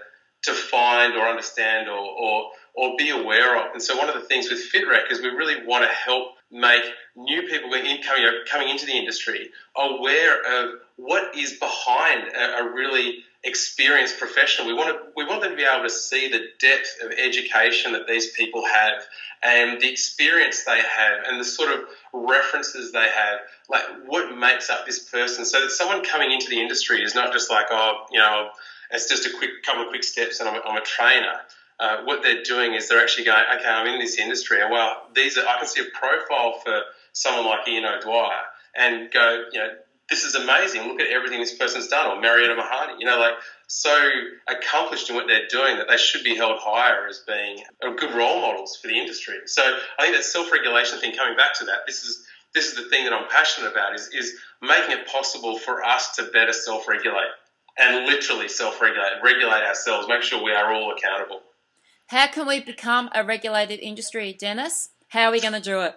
to 0.43 0.53
find 0.53 1.15
or 1.15 1.27
understand 1.27 1.89
or, 1.89 1.97
or 1.97 2.51
or 2.73 2.95
be 2.95 3.09
aware 3.09 3.57
of. 3.57 3.73
And 3.73 3.81
so 3.81 3.97
one 3.97 4.07
of 4.07 4.15
the 4.15 4.27
things 4.27 4.49
with 4.49 4.71
FitRec 4.71 5.11
is 5.11 5.19
we 5.19 5.29
really 5.29 5.65
want 5.65 5.83
to 5.83 5.89
help 5.89 6.33
make 6.51 6.83
new 7.15 7.41
people 7.41 7.71
coming, 7.71 8.31
coming 8.49 8.69
into 8.69 8.85
the 8.85 8.93
industry 8.93 9.49
aware 9.75 10.41
of 10.41 10.75
what 10.97 11.35
is 11.35 11.53
behind 11.53 12.27
a, 12.27 12.57
a 12.57 12.71
really 12.71 13.23
experienced 13.43 14.17
professional. 14.17 14.67
We 14.67 14.73
want 14.73 14.89
to, 14.89 15.09
we 15.15 15.23
want 15.25 15.41
them 15.41 15.51
to 15.51 15.55
be 15.55 15.63
able 15.63 15.83
to 15.83 15.89
see 15.89 16.27
the 16.27 16.49
depth 16.59 16.97
of 17.03 17.11
education 17.11 17.93
that 17.93 18.07
these 18.07 18.31
people 18.31 18.65
have 18.65 19.03
and 19.43 19.79
the 19.79 19.89
experience 19.89 20.63
they 20.63 20.81
have 20.81 21.23
and 21.25 21.39
the 21.39 21.45
sort 21.45 21.71
of 21.71 21.85
references 22.13 22.91
they 22.91 23.07
have. 23.07 23.39
Like 23.69 23.83
what 24.05 24.35
makes 24.35 24.69
up 24.69 24.85
this 24.85 24.99
person 24.99 25.45
so 25.45 25.61
that 25.61 25.71
someone 25.71 26.03
coming 26.03 26.31
into 26.31 26.49
the 26.49 26.59
industry 26.59 27.03
is 27.03 27.15
not 27.15 27.31
just 27.31 27.49
like, 27.49 27.67
oh, 27.69 28.05
you 28.11 28.19
know, 28.19 28.49
it's 28.91 29.07
just 29.07 29.25
a 29.25 29.29
quick 29.29 29.51
couple 29.65 29.83
of 29.83 29.89
quick 29.89 30.03
steps 30.03 30.39
and 30.39 30.49
I'm 30.49 30.55
a, 30.55 30.59
I'm 30.59 30.77
a 30.77 30.85
trainer. 30.85 31.39
Uh, 31.79 32.01
what 32.05 32.23
they're 32.23 32.41
doing 32.41 32.73
is 32.73 32.89
they're 32.89 33.01
actually 33.01 33.25
going, 33.25 33.43
okay, 33.55 33.69
I'm 33.69 33.85
in 33.85 33.99
this 33.99 34.17
industry, 34.17 34.57
well, 34.69 35.03
these 35.13 35.37
are 35.37 35.45
I 35.45 35.59
can 35.59 35.67
see 35.67 35.81
a 35.81 35.97
profile 35.97 36.59
for 36.63 36.81
someone 37.13 37.45
like 37.45 37.67
Ian 37.67 37.85
O'Dwyer, 37.85 38.41
and 38.75 39.11
go, 39.11 39.45
you 39.51 39.59
know, 39.59 39.69
this 40.09 40.23
is 40.23 40.35
amazing. 40.35 40.87
Look 40.87 41.01
at 41.01 41.07
everything 41.07 41.39
this 41.39 41.55
person's 41.55 41.87
done, 41.87 42.17
or 42.17 42.21
Marietta 42.21 42.55
Mahoney. 42.55 42.95
You 42.99 43.05
know, 43.05 43.19
like 43.19 43.33
so 43.67 44.09
accomplished 44.47 45.09
in 45.09 45.15
what 45.15 45.27
they're 45.27 45.47
doing 45.47 45.77
that 45.77 45.87
they 45.89 45.97
should 45.97 46.23
be 46.23 46.35
held 46.35 46.59
higher 46.59 47.07
as 47.07 47.23
being 47.27 47.63
uh, 47.85 47.91
good 47.91 48.13
role 48.13 48.41
models 48.41 48.77
for 48.81 48.87
the 48.87 48.97
industry. 48.97 49.35
So 49.45 49.61
I 49.99 50.03
think 50.03 50.15
that 50.15 50.23
self-regulation 50.23 50.99
thing. 50.99 51.15
Coming 51.15 51.35
back 51.35 51.53
to 51.59 51.65
that, 51.65 51.79
this 51.85 52.03
is 52.03 52.25
this 52.53 52.67
is 52.67 52.75
the 52.75 52.89
thing 52.89 53.03
that 53.03 53.13
I'm 53.13 53.27
passionate 53.29 53.71
about. 53.71 53.95
Is 53.95 54.07
is 54.09 54.35
making 54.61 54.97
it 54.97 55.07
possible 55.07 55.57
for 55.57 55.83
us 55.83 56.15
to 56.15 56.23
better 56.33 56.53
self-regulate 56.53 57.31
and 57.77 58.05
literally 58.05 58.47
self-regulate, 58.47 59.21
regulate 59.23 59.63
ourselves, 59.63 60.07
make 60.07 60.23
sure 60.23 60.43
we 60.43 60.51
are 60.51 60.73
all 60.73 60.91
accountable. 60.91 61.41
How 62.07 62.27
can 62.27 62.47
we 62.47 62.59
become 62.59 63.09
a 63.13 63.23
regulated 63.23 63.79
industry, 63.79 64.33
Dennis? 64.33 64.89
How 65.09 65.25
are 65.25 65.31
we 65.31 65.41
going 65.41 65.53
to 65.53 65.61
do 65.61 65.81
it? 65.81 65.95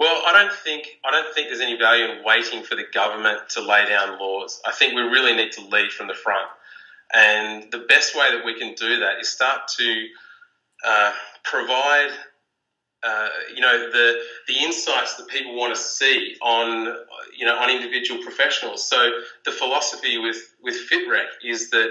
Well, 0.00 0.22
I 0.26 0.32
don't 0.32 0.52
think 0.52 0.98
I 1.04 1.10
don't 1.10 1.32
think 1.34 1.48
there's 1.48 1.60
any 1.60 1.76
value 1.76 2.06
in 2.06 2.24
waiting 2.24 2.64
for 2.64 2.74
the 2.74 2.86
government 2.90 3.50
to 3.50 3.60
lay 3.60 3.86
down 3.86 4.18
laws. 4.18 4.58
I 4.66 4.72
think 4.72 4.94
we 4.94 5.02
really 5.02 5.36
need 5.36 5.52
to 5.52 5.60
lead 5.60 5.92
from 5.92 6.08
the 6.08 6.14
front, 6.14 6.48
and 7.12 7.70
the 7.70 7.84
best 7.86 8.16
way 8.16 8.34
that 8.34 8.42
we 8.42 8.58
can 8.58 8.72
do 8.72 8.98
that 9.00 9.20
is 9.20 9.28
start 9.28 9.68
to 9.76 10.06
uh, 10.86 11.12
provide, 11.44 12.12
uh, 13.02 13.28
you 13.54 13.60
know, 13.60 13.90
the 13.90 14.22
the 14.48 14.56
insights 14.60 15.16
that 15.16 15.28
people 15.28 15.54
want 15.54 15.74
to 15.74 15.80
see 15.80 16.34
on, 16.40 16.96
you 17.36 17.44
know, 17.44 17.58
on 17.58 17.68
individual 17.68 18.22
professionals. 18.22 18.88
So 18.88 19.10
the 19.44 19.52
philosophy 19.52 20.16
with 20.16 20.54
with 20.62 20.76
FitRec 20.90 21.26
is 21.44 21.68
that 21.70 21.90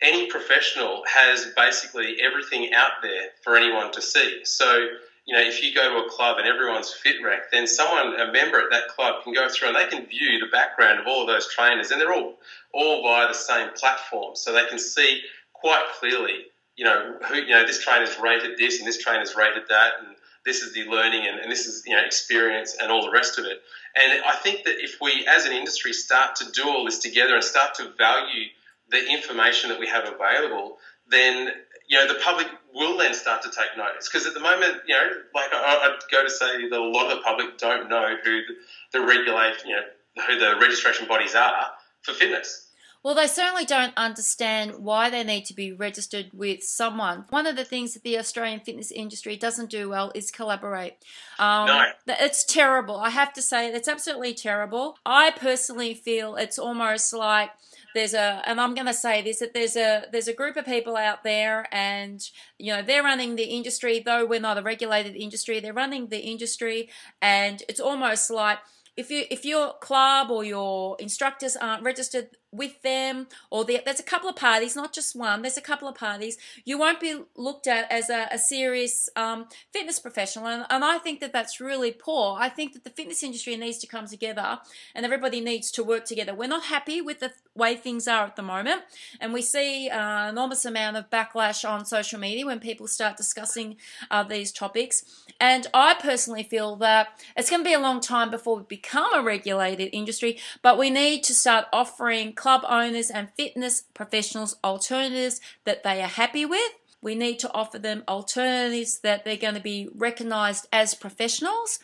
any 0.00 0.28
professional 0.28 1.02
has 1.06 1.52
basically 1.58 2.16
everything 2.22 2.72
out 2.72 3.02
there 3.02 3.26
for 3.44 3.54
anyone 3.54 3.92
to 3.92 4.00
see. 4.00 4.40
So 4.44 4.86
you 5.26 5.34
know, 5.34 5.42
if 5.42 5.62
you 5.62 5.74
go 5.74 5.88
to 5.88 6.06
a 6.06 6.10
club 6.10 6.38
and 6.38 6.46
everyone's 6.46 6.94
FitRec, 7.04 7.50
then 7.52 7.66
someone, 7.66 8.18
a 8.20 8.32
member 8.32 8.58
at 8.58 8.70
that 8.70 8.88
club, 8.88 9.22
can 9.22 9.32
go 9.32 9.48
through 9.48 9.68
and 9.68 9.76
they 9.76 9.86
can 9.86 10.06
view 10.06 10.38
the 10.40 10.50
background 10.50 10.98
of 10.98 11.06
all 11.06 11.22
of 11.22 11.28
those 11.28 11.52
trainers, 11.52 11.90
and 11.90 12.00
they're 12.00 12.12
all 12.12 12.38
all 12.72 13.02
via 13.02 13.28
the 13.28 13.34
same 13.34 13.68
platform, 13.74 14.36
so 14.36 14.52
they 14.52 14.66
can 14.66 14.78
see 14.78 15.20
quite 15.52 15.84
clearly, 15.98 16.46
you 16.76 16.84
know, 16.84 17.16
who 17.28 17.36
you 17.36 17.50
know 17.50 17.66
this 17.66 17.82
trainer's 17.84 18.18
rated 18.18 18.56
this 18.58 18.78
and 18.78 18.88
this 18.88 18.98
trainer's 19.02 19.34
rated 19.36 19.64
that, 19.68 19.92
and 20.00 20.16
this 20.46 20.62
is 20.62 20.72
the 20.72 20.84
learning 20.84 21.26
and, 21.26 21.38
and 21.40 21.50
this 21.50 21.66
is 21.66 21.82
you 21.86 21.94
know 21.94 22.02
experience 22.04 22.76
and 22.80 22.90
all 22.90 23.04
the 23.04 23.12
rest 23.12 23.38
of 23.38 23.44
it. 23.44 23.60
And 23.96 24.22
I 24.24 24.36
think 24.36 24.64
that 24.64 24.76
if 24.78 24.98
we, 25.00 25.26
as 25.28 25.46
an 25.46 25.52
industry, 25.52 25.92
start 25.92 26.36
to 26.36 26.50
do 26.52 26.68
all 26.68 26.84
this 26.84 26.98
together 26.98 27.34
and 27.34 27.42
start 27.42 27.74
to 27.76 27.90
value 27.98 28.46
the 28.90 29.04
information 29.08 29.70
that 29.70 29.80
we 29.80 29.86
have 29.88 30.04
available, 30.04 30.78
then 31.08 31.52
you 31.90 31.98
know, 31.98 32.06
the 32.06 32.20
public 32.20 32.46
will 32.74 32.96
then 32.98 33.14
start 33.14 33.42
to 33.42 33.50
take 33.50 33.76
notice. 33.76 34.08
Because 34.08 34.26
at 34.26 34.34
the 34.34 34.40
moment, 34.40 34.78
you 34.86 34.94
know, 34.94 35.10
like 35.34 35.52
I, 35.52 35.88
would 35.88 36.00
go 36.10 36.22
to 36.24 36.30
say 36.30 36.68
that 36.68 36.78
a 36.78 36.82
lot 36.82 37.10
of 37.10 37.18
the 37.18 37.22
public 37.22 37.58
don't 37.58 37.88
know 37.88 38.16
who 38.24 38.40
the, 38.42 38.54
the 38.98 39.00
regulate, 39.04 39.56
you 39.66 39.76
know, 39.76 39.82
who 40.26 40.38
the 40.38 40.58
registration 40.60 41.06
bodies 41.06 41.34
are 41.34 41.66
for 42.02 42.12
fitness. 42.12 42.66
Well, 43.02 43.14
they 43.14 43.28
certainly 43.28 43.64
don't 43.64 43.94
understand 43.96 44.74
why 44.78 45.08
they 45.08 45.24
need 45.24 45.46
to 45.46 45.54
be 45.54 45.72
registered 45.72 46.30
with 46.34 46.62
someone. 46.62 47.24
One 47.30 47.46
of 47.46 47.56
the 47.56 47.64
things 47.64 47.94
that 47.94 48.02
the 48.02 48.18
Australian 48.18 48.60
fitness 48.60 48.90
industry 48.90 49.36
doesn't 49.36 49.70
do 49.70 49.88
well 49.88 50.12
is 50.14 50.30
collaborate. 50.30 50.98
Um, 51.38 51.66
no. 51.66 51.84
It's 52.06 52.44
terrible. 52.44 52.96
I 52.96 53.08
have 53.08 53.32
to 53.34 53.42
say, 53.42 53.72
it's 53.72 53.88
absolutely 53.88 54.34
terrible. 54.34 54.98
I 55.06 55.30
personally 55.30 55.94
feel 55.94 56.36
it's 56.36 56.58
almost 56.58 57.14
like 57.14 57.50
there's 57.94 58.14
a 58.14 58.42
and 58.46 58.60
I'm 58.60 58.74
going 58.74 58.86
to 58.86 58.94
say 58.94 59.22
this 59.22 59.40
that 59.40 59.54
there's 59.54 59.76
a 59.76 60.04
there's 60.12 60.28
a 60.28 60.34
group 60.34 60.56
of 60.56 60.64
people 60.64 60.96
out 60.96 61.24
there 61.24 61.66
and 61.72 62.20
you 62.58 62.72
know 62.72 62.82
they're 62.82 63.02
running 63.02 63.36
the 63.36 63.44
industry 63.44 64.00
though 64.04 64.24
we're 64.24 64.40
not 64.40 64.58
a 64.58 64.62
regulated 64.62 65.16
industry 65.16 65.60
they're 65.60 65.72
running 65.72 66.08
the 66.08 66.20
industry. 66.20 66.90
And 67.20 67.62
it's 67.68 67.80
almost 67.80 68.30
like 68.30 68.58
if 68.96 69.10
you 69.10 69.24
if 69.30 69.44
your 69.44 69.74
club 69.80 70.30
or 70.30 70.44
your 70.44 70.96
instructors 70.98 71.56
aren't 71.56 71.82
registered 71.82 72.28
with 72.52 72.82
them 72.82 73.28
or 73.50 73.64
there's 73.64 74.00
a 74.00 74.04
couple 74.04 74.28
of 74.28 74.36
parties 74.36 74.74
not 74.74 74.92
just 74.92 75.14
one 75.14 75.42
there's 75.42 75.56
a 75.56 75.60
couple 75.60 75.88
of 75.88 75.94
parties. 75.94 76.36
You 76.64 76.78
won't 76.78 77.00
be 77.00 77.22
looked 77.36 77.66
at 77.66 77.90
as 77.90 78.10
a, 78.10 78.28
a 78.30 78.38
serious 78.38 79.08
um, 79.16 79.46
fitness 79.72 79.98
professional 79.98 80.46
and, 80.46 80.66
and, 80.70 80.84
i 80.84 80.98
think 80.98 81.20
that 81.20 81.32
that's 81.32 81.60
really 81.60 81.92
poor. 81.92 82.36
I 82.38 82.48
think 82.48 82.72
that 82.72 82.84
the 82.84 82.90
fitness 82.90 83.22
industry 83.22 83.56
needs 83.56 83.78
to 83.78 83.86
come 83.86 84.06
together 84.06 84.58
and 84.94 85.04
everybody 85.04 85.40
needs 85.40 85.70
to 85.72 85.84
work 85.84 86.04
together. 86.04 86.34
We're 86.34 86.48
not 86.48 86.64
happy 86.64 87.00
with 87.00 87.20
the 87.20 87.32
way 87.54 87.76
things 87.76 88.08
are 88.08 88.24
at 88.24 88.36
the 88.36 88.42
moment 88.42 88.82
and 89.20 89.32
we 89.32 89.42
see 89.42 89.88
uh, 89.88 89.98
an 89.98 90.30
enormous 90.30 90.64
amount 90.64 90.96
of 90.96 91.10
backlash 91.10 91.68
on 91.68 91.84
social 91.84 92.18
media 92.18 92.46
when 92.46 92.60
people 92.60 92.86
start 92.86 93.16
discussing 93.16 93.76
uh, 94.10 94.22
these 94.22 94.50
topics. 94.52 95.04
And 95.38 95.66
i 95.74 95.94
personally 95.94 96.42
feel 96.42 96.76
that 96.76 97.08
it's 97.36 97.50
going 97.50 97.62
to 97.62 97.68
be 97.68 97.74
a 97.74 97.80
long 97.80 98.00
time 98.00 98.30
before 98.30 98.56
we 98.56 98.62
become 98.62 99.12
a 99.14 99.22
regulated 99.22 99.90
industry 99.92 100.38
but 100.62 100.78
we 100.78 100.90
need 100.90 101.22
to 101.24 101.34
start 101.34 101.66
offering 101.72 102.32
club 102.40 102.62
owners 102.66 103.10
and 103.10 103.28
fitness 103.36 103.82
professionals 103.92 104.56
alternatives 104.64 105.42
that 105.66 105.82
they 105.82 106.00
are 106.00 106.08
happy 106.08 106.46
with. 106.46 106.72
We 107.02 107.14
need 107.14 107.38
to 107.40 107.52
offer 107.52 107.78
them 107.78 108.02
alternatives 108.08 109.00
that 109.00 109.26
they're 109.26 109.36
going 109.36 109.56
to 109.56 109.60
be 109.60 109.90
recognized 109.94 110.66
as 110.72 110.94
professionals. 110.94 111.80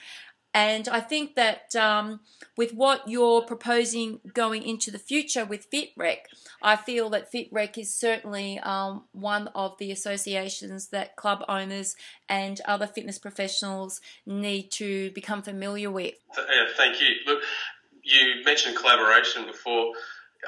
And 0.55 0.89
I 0.89 1.01
think 1.01 1.35
that 1.35 1.77
um, 1.77 2.21
with 2.57 2.73
what 2.73 3.07
you're 3.07 3.43
proposing 3.43 4.21
going 4.33 4.63
into 4.63 4.91
the 4.91 4.99
future 4.99 5.45
with 5.45 5.71
FitRec, 5.71 6.21
I 6.63 6.77
feel 6.77 7.11
that 7.11 7.31
FitRec 7.31 7.77
is 7.77 7.93
certainly 7.93 8.59
um, 8.61 9.05
one 9.13 9.49
of 9.49 9.77
the 9.77 9.93
associations 9.93 10.89
that 10.89 11.17
club 11.17 11.45
owners 11.51 11.97
and 12.31 12.63
other 12.65 12.87
fitness 12.87 13.19
professionals 13.19 14.01
need 14.25 14.71
to 14.73 15.11
become 15.11 15.43
familiar 15.43 15.91
with. 15.91 16.15
Thank 16.79 17.03
you. 17.03 17.09
Look, 17.27 17.43
you 18.03 18.43
mentioned 18.43 18.77
collaboration 18.77 19.45
before. 19.45 19.93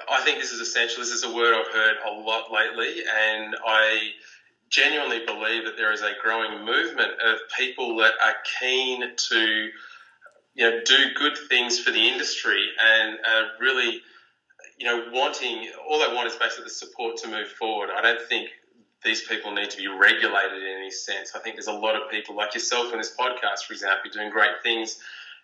I 0.09 0.21
think 0.23 0.39
this 0.39 0.53
is 0.53 0.61
essential. 0.61 1.03
This 1.03 1.13
is 1.13 1.25
a 1.25 1.35
word 1.35 1.55
I've 1.55 1.73
heard 1.73 1.97
a 2.07 2.11
lot 2.11 2.53
lately, 2.53 3.03
and 3.03 3.57
I 3.67 4.11
genuinely 4.71 5.25
believe 5.25 5.65
that 5.65 5.77
there 5.77 5.93
is 5.93 6.03
a 6.03 6.13
growing 6.23 6.65
movement 6.65 7.13
of 7.25 7.39
people 7.57 7.97
that 7.97 8.13
are 8.23 8.35
keen 8.61 9.03
to 9.17 9.71
you 10.55 10.71
know 10.71 10.81
do 10.85 11.07
good 11.15 11.39
things 11.49 11.79
for 11.79 11.91
the 11.91 12.09
industry 12.09 12.67
and 12.85 13.19
are 13.27 13.45
really 13.61 14.03
you 14.77 14.87
know 14.87 15.05
wanting 15.13 15.71
all 15.89 15.99
they 15.99 16.15
want 16.15 16.27
is 16.27 16.37
basically 16.37 16.65
the 16.65 16.71
support 16.71 17.17
to 17.19 17.29
move 17.29 17.49
forward. 17.49 17.91
I 17.97 18.03
don't 18.03 18.23
think 18.29 18.51
these 19.05 19.23
people 19.23 19.53
need 19.53 19.71
to 19.71 19.77
be 19.77 19.87
regulated 19.87 20.63
in 20.63 20.79
any 20.79 20.91
sense. 20.91 21.33
I 21.35 21.39
think 21.39 21.57
there's 21.57 21.69
a 21.69 21.73
lot 21.73 21.95
of 21.95 22.11
people 22.11 22.35
like 22.35 22.55
yourself 22.55 22.93
in 22.93 22.99
this 22.99 23.15
podcast, 23.17 23.65
for 23.67 23.73
example, 23.73 24.11
doing 24.13 24.31
great 24.31 24.63
things. 24.63 24.99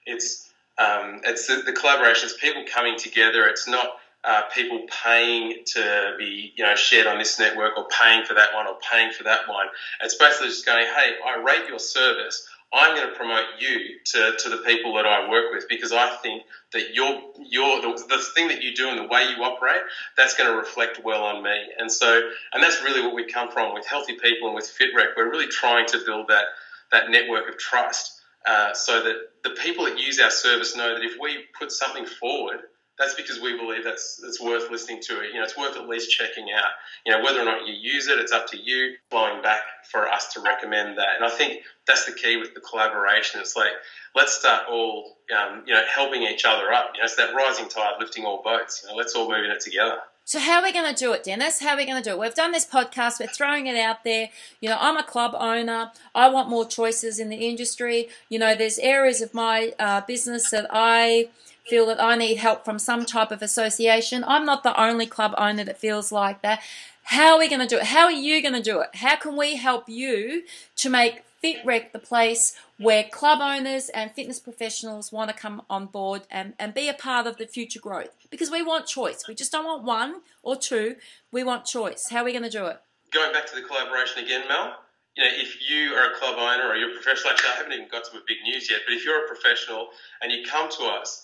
It's 0.07 0.51
um, 0.77 1.21
it's 1.25 1.47
the, 1.47 1.63
the 1.65 1.73
collaboration. 1.73 2.29
It's 2.29 2.39
people 2.39 2.65
coming 2.67 2.99
together. 2.99 3.47
It's 3.47 3.69
not 3.69 3.99
uh, 4.25 4.43
people 4.55 4.87
paying 5.05 5.63
to 5.67 6.15
be 6.19 6.53
you 6.57 6.65
know 6.65 6.75
shared 6.75 7.07
on 7.07 7.19
this 7.19 7.39
network 7.39 7.77
or 7.77 7.87
paying 7.89 8.25
for 8.25 8.35
that 8.35 8.55
one 8.55 8.67
or 8.67 8.77
paying 8.91 9.13
for 9.13 9.25
that 9.25 9.49
one. 9.49 9.67
It's 10.03 10.17
basically 10.17 10.49
just 10.49 10.67
going, 10.67 10.87
hey, 10.87 11.15
I 11.27 11.41
rate 11.43 11.69
your 11.69 11.79
service. 11.79 12.47
I'm 12.73 12.97
going 12.97 13.09
to 13.09 13.15
promote 13.15 13.45
you 13.61 13.79
to, 14.07 14.37
to 14.37 14.49
the 14.49 14.57
people 14.59 14.95
that 14.97 15.07
I 15.07 15.29
work 15.29 15.53
with 15.53 15.65
because 15.69 15.93
I 15.93 16.09
think 16.23 16.43
that 16.73 16.93
your 16.93 17.21
your 17.39 17.81
the, 17.81 18.05
the 18.09 18.19
thing 18.35 18.49
that 18.49 18.63
you 18.63 18.75
do 18.75 18.89
and 18.89 18.99
the 18.99 19.05
way 19.07 19.23
you 19.25 19.45
operate 19.45 19.83
that's 20.17 20.35
going 20.35 20.51
to 20.51 20.57
reflect 20.57 20.99
well 21.05 21.23
on 21.23 21.43
me. 21.43 21.57
And 21.79 21.91
so 21.91 22.21
and 22.53 22.63
that's 22.63 22.83
really 22.83 23.01
what 23.01 23.15
we 23.15 23.25
come 23.27 23.51
from 23.51 23.75
with 23.75 23.87
healthy 23.87 24.15
people 24.15 24.49
and 24.49 24.57
with 24.57 24.71
FitRec. 24.81 25.09
We're 25.17 25.31
really 25.31 25.47
trying 25.47 25.87
to 25.89 25.99
build 26.05 26.29
that 26.29 26.47
that 26.91 27.11
network 27.11 27.49
of 27.49 27.59
trust 27.59 28.13
uh, 28.47 28.75
so 28.75 29.03
that 29.03 29.17
the 29.45 29.51
people 29.51 29.85
that 29.85 29.99
use 29.99 30.19
our 30.19 30.31
service 30.31 30.77
know 30.77 30.95
that 30.95 31.03
if 31.05 31.13
we 31.21 31.45
put 31.59 31.71
something 31.73 32.07
forward 32.07 32.61
that's 32.99 33.15
because 33.15 33.41
we 33.41 33.57
believe 33.57 33.85
that's 33.85 34.21
it's 34.25 34.41
worth 34.41 34.71
listening 34.71 35.01
to 35.03 35.21
it. 35.21 35.29
You 35.29 35.35
know, 35.35 35.43
it's 35.43 35.57
worth 35.57 35.77
at 35.77 35.89
least 35.89 36.11
checking 36.11 36.47
out. 36.53 36.71
You 37.05 37.13
know, 37.13 37.23
whether 37.23 37.41
or 37.41 37.45
not 37.45 37.67
you 37.67 37.75
use 37.75 38.07
it, 38.07 38.19
it's 38.19 38.33
up 38.33 38.47
to 38.49 38.57
you. 38.57 38.95
Flowing 39.11 39.43
back 39.43 39.63
for 39.91 40.09
us 40.09 40.33
to 40.35 40.41
recommend 40.41 40.99
that, 40.99 41.17
and 41.17 41.25
I 41.25 41.31
think 41.31 41.63
that's 41.87 42.07
the 42.07 42.13
key 42.13 42.37
with 42.37 42.55
the 42.55 42.61
collaboration. 42.61 43.41
It's 43.41 43.57
like 43.57 43.73
let's 44.15 44.39
start 44.39 44.65
all 44.71 45.17
um, 45.37 45.65
you 45.67 45.75
know 45.75 45.83
helping 45.93 46.23
each 46.23 46.45
other 46.45 46.73
up. 46.73 46.93
You 46.95 47.01
know, 47.01 47.05
it's 47.05 47.17
that 47.17 47.35
rising 47.35 47.69
tide 47.69 47.95
lifting 47.99 48.25
all 48.25 48.43
boats. 48.43 48.83
You 48.83 48.91
know, 48.91 48.97
let's 48.97 49.15
all 49.15 49.29
move 49.29 49.45
in 49.45 49.51
it 49.51 49.61
together. 49.61 49.99
So 50.27 50.39
how 50.39 50.61
are 50.61 50.63
we 50.63 50.73
going 50.73 50.93
to 50.93 50.99
do 50.99 51.13
it, 51.13 51.23
Dennis? 51.23 51.61
How 51.61 51.75
are 51.75 51.77
we 51.77 51.85
going 51.85 52.03
to 52.03 52.09
do 52.09 52.15
it? 52.15 52.19
We've 52.19 52.35
done 52.35 52.53
this 52.53 52.65
podcast. 52.65 53.21
We're 53.21 53.27
throwing 53.27 53.67
it 53.67 53.77
out 53.77 54.05
there. 54.05 54.31
You 54.59 54.71
know, 54.71 54.79
I'm 54.81 54.97
a 54.97 55.03
club 55.03 55.37
owner. 55.39 55.93
I 56.15 56.31
want 56.31 56.49
more 56.49 56.67
choices 56.67 57.19
in 57.19 57.29
the 57.29 57.47
industry. 57.47 58.09
You 58.31 58.39
know, 58.39 58.55
there's 58.55 58.79
areas 58.79 59.21
of 59.21 59.35
my 59.35 59.75
uh, 59.79 60.01
business 60.01 60.51
that 60.51 60.67
I 60.71 61.29
feel 61.67 61.87
that 61.87 62.03
I 62.03 62.17
need 62.17 62.37
help 62.37 62.65
from 62.65 62.79
some 62.79 63.05
type 63.05 63.31
of 63.31 63.43
association. 63.43 64.25
I'm 64.27 64.45
not 64.45 64.63
the 64.63 64.81
only 64.81 65.07
club 65.07 65.35
owner 65.39 65.65
that 65.65 65.79
feels 65.79 66.13
like 66.13 66.43
that. 66.43 66.61
How 67.05 67.35
are 67.35 67.39
we 67.39 67.49
going 67.49 67.61
to 67.61 67.67
do 67.67 67.79
it? 67.79 67.85
How 67.85 68.05
are 68.05 68.13
you 68.13 68.41
going 68.43 68.55
to 68.55 68.63
do 68.63 68.81
it? 68.81 68.97
How 68.97 69.17
can 69.17 69.37
we 69.37 69.57
help 69.57 69.89
you 69.89 70.45
to 70.77 70.91
make 70.91 71.23
FitRec 71.43 71.93
the 71.93 71.99
place 71.99 72.57
where 72.79 73.05
club 73.05 73.41
owners 73.43 73.91
and 73.91 74.11
fitness 74.11 74.41
professionals 74.41 75.13
want 75.13 75.31
to 75.31 75.37
come 75.37 75.63
on 75.69 75.87
board 75.87 76.23
and, 76.31 76.55
and 76.59 76.73
be 76.73 76.89
a 76.89 76.95
part 76.95 77.27
of 77.27 77.37
the 77.37 77.47
future 77.47 77.81
growth? 77.81 78.15
Because 78.31 78.51
we 78.51 78.63
want 78.63 78.87
choice. 78.87 79.25
We 79.29 79.35
just 79.35 79.53
don't 79.53 79.67
want 79.67 79.85
one 79.85 80.23
or 80.43 80.57
two. 80.57 80.97
We 81.31 81.45
want 81.45 81.67
choice. 81.67 82.09
How 82.11 82.21
are 82.21 82.25
we 82.25 82.33
going 82.33 82.45
to 82.45 82.51
do 82.51 82.67
it? 82.67 82.81
Going 83.13 83.33
back 83.33 83.47
to 83.47 83.55
the 83.55 83.63
collaboration 83.63 84.25
again, 84.25 84.49
Mel, 84.49 84.75
you 85.17 85.23
know, 85.23 85.31
if 85.35 85.71
you 85.71 85.93
are 85.93 86.13
a 86.13 86.19
club 86.19 86.37
owner 86.39 86.69
or 86.69 86.77
you're 86.77 86.91
a 86.91 86.95
professional, 86.95 87.33
actually, 87.33 87.51
I 87.51 87.57
haven't 87.57 87.73
even 87.73 87.89
got 87.89 88.05
to 88.05 88.13
the 88.13 88.23
big 88.27 88.39
news 88.45 88.71
yet, 88.71 88.81
but 88.87 88.95
if 88.95 89.05
you're 89.05 89.25
a 89.25 89.29
professional 89.29 89.89
and 90.23 90.33
you 90.33 90.45
come 90.45 90.69
to 90.71 90.85
us 90.85 91.24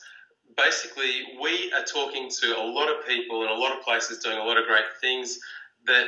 basically, 0.56 1.38
we 1.40 1.72
are 1.72 1.84
talking 1.84 2.30
to 2.40 2.58
a 2.58 2.64
lot 2.64 2.88
of 2.88 3.06
people 3.06 3.42
in 3.42 3.48
a 3.48 3.54
lot 3.54 3.76
of 3.76 3.82
places 3.82 4.18
doing 4.18 4.38
a 4.38 4.44
lot 4.44 4.58
of 4.58 4.66
great 4.66 4.84
things 5.00 5.38
that 5.86 6.06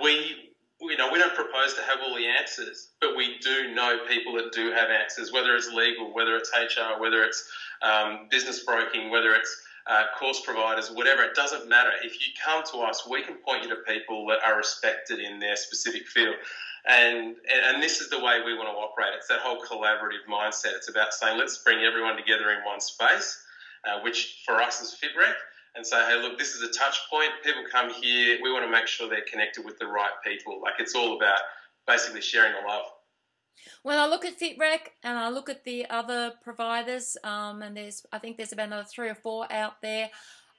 we 0.00 0.52
you 0.90 0.96
know, 0.96 1.10
we 1.12 1.18
don't 1.18 1.34
propose 1.34 1.74
to 1.74 1.82
have 1.82 1.98
all 2.02 2.16
the 2.16 2.26
answers, 2.26 2.90
but 3.00 3.16
we 3.16 3.38
do 3.38 3.72
know 3.72 3.98
people 4.08 4.32
that 4.34 4.52
do 4.52 4.72
have 4.72 4.90
answers, 4.90 5.32
whether 5.32 5.54
it's 5.54 5.68
legal, 5.68 6.12
whether 6.12 6.36
it's 6.36 6.50
HR, 6.52 7.00
whether 7.00 7.22
it's 7.22 7.48
um, 7.82 8.26
business 8.30 8.64
broking, 8.64 9.10
whether 9.10 9.32
it's 9.34 9.62
uh, 9.86 10.04
course 10.18 10.40
providers, 10.44 10.90
whatever, 10.90 11.22
it 11.22 11.34
doesn't 11.34 11.68
matter. 11.68 11.90
If 12.02 12.14
you 12.14 12.32
come 12.44 12.64
to 12.72 12.78
us, 12.78 13.06
we 13.08 13.22
can 13.22 13.36
point 13.36 13.62
you 13.62 13.68
to 13.70 13.76
people 13.86 14.26
that 14.26 14.38
are 14.44 14.56
respected 14.56 15.20
in 15.20 15.38
their 15.38 15.56
specific 15.56 16.06
field. 16.08 16.34
And, 16.88 17.36
and 17.48 17.80
this 17.80 18.00
is 18.00 18.10
the 18.10 18.18
way 18.18 18.40
we 18.44 18.56
want 18.56 18.68
to 18.68 18.74
operate. 18.74 19.14
It's 19.16 19.28
that 19.28 19.38
whole 19.38 19.62
collaborative 19.62 20.26
mindset. 20.28 20.74
It's 20.74 20.88
about 20.88 21.14
saying, 21.14 21.38
let's 21.38 21.58
bring 21.58 21.84
everyone 21.84 22.16
together 22.16 22.50
in 22.50 22.64
one 22.64 22.80
space 22.80 23.40
uh, 23.86 24.00
which 24.02 24.42
for 24.46 24.60
us 24.60 24.80
is 24.80 24.96
FitRec, 25.02 25.34
and 25.74 25.86
say, 25.86 26.04
hey, 26.06 26.20
look, 26.20 26.38
this 26.38 26.54
is 26.54 26.62
a 26.62 26.72
touch 26.78 26.98
point. 27.10 27.30
People 27.42 27.62
come 27.70 27.90
here. 27.90 28.38
We 28.42 28.52
want 28.52 28.64
to 28.64 28.70
make 28.70 28.86
sure 28.86 29.08
they're 29.08 29.24
connected 29.30 29.64
with 29.64 29.78
the 29.78 29.86
right 29.86 30.12
people. 30.24 30.60
Like 30.60 30.74
it's 30.78 30.94
all 30.94 31.16
about 31.16 31.38
basically 31.86 32.20
sharing 32.20 32.52
the 32.52 32.68
love. 32.68 32.84
When 33.82 33.98
I 33.98 34.06
look 34.06 34.24
at 34.24 34.38
FitRec 34.38 34.80
and 35.02 35.18
I 35.18 35.28
look 35.28 35.48
at 35.48 35.64
the 35.64 35.88
other 35.88 36.32
providers, 36.42 37.16
um, 37.24 37.62
and 37.62 37.76
there's 37.76 38.04
I 38.12 38.18
think 38.18 38.36
there's 38.36 38.52
about 38.52 38.66
another 38.66 38.84
three 38.84 39.08
or 39.08 39.14
four 39.14 39.50
out 39.52 39.80
there. 39.82 40.10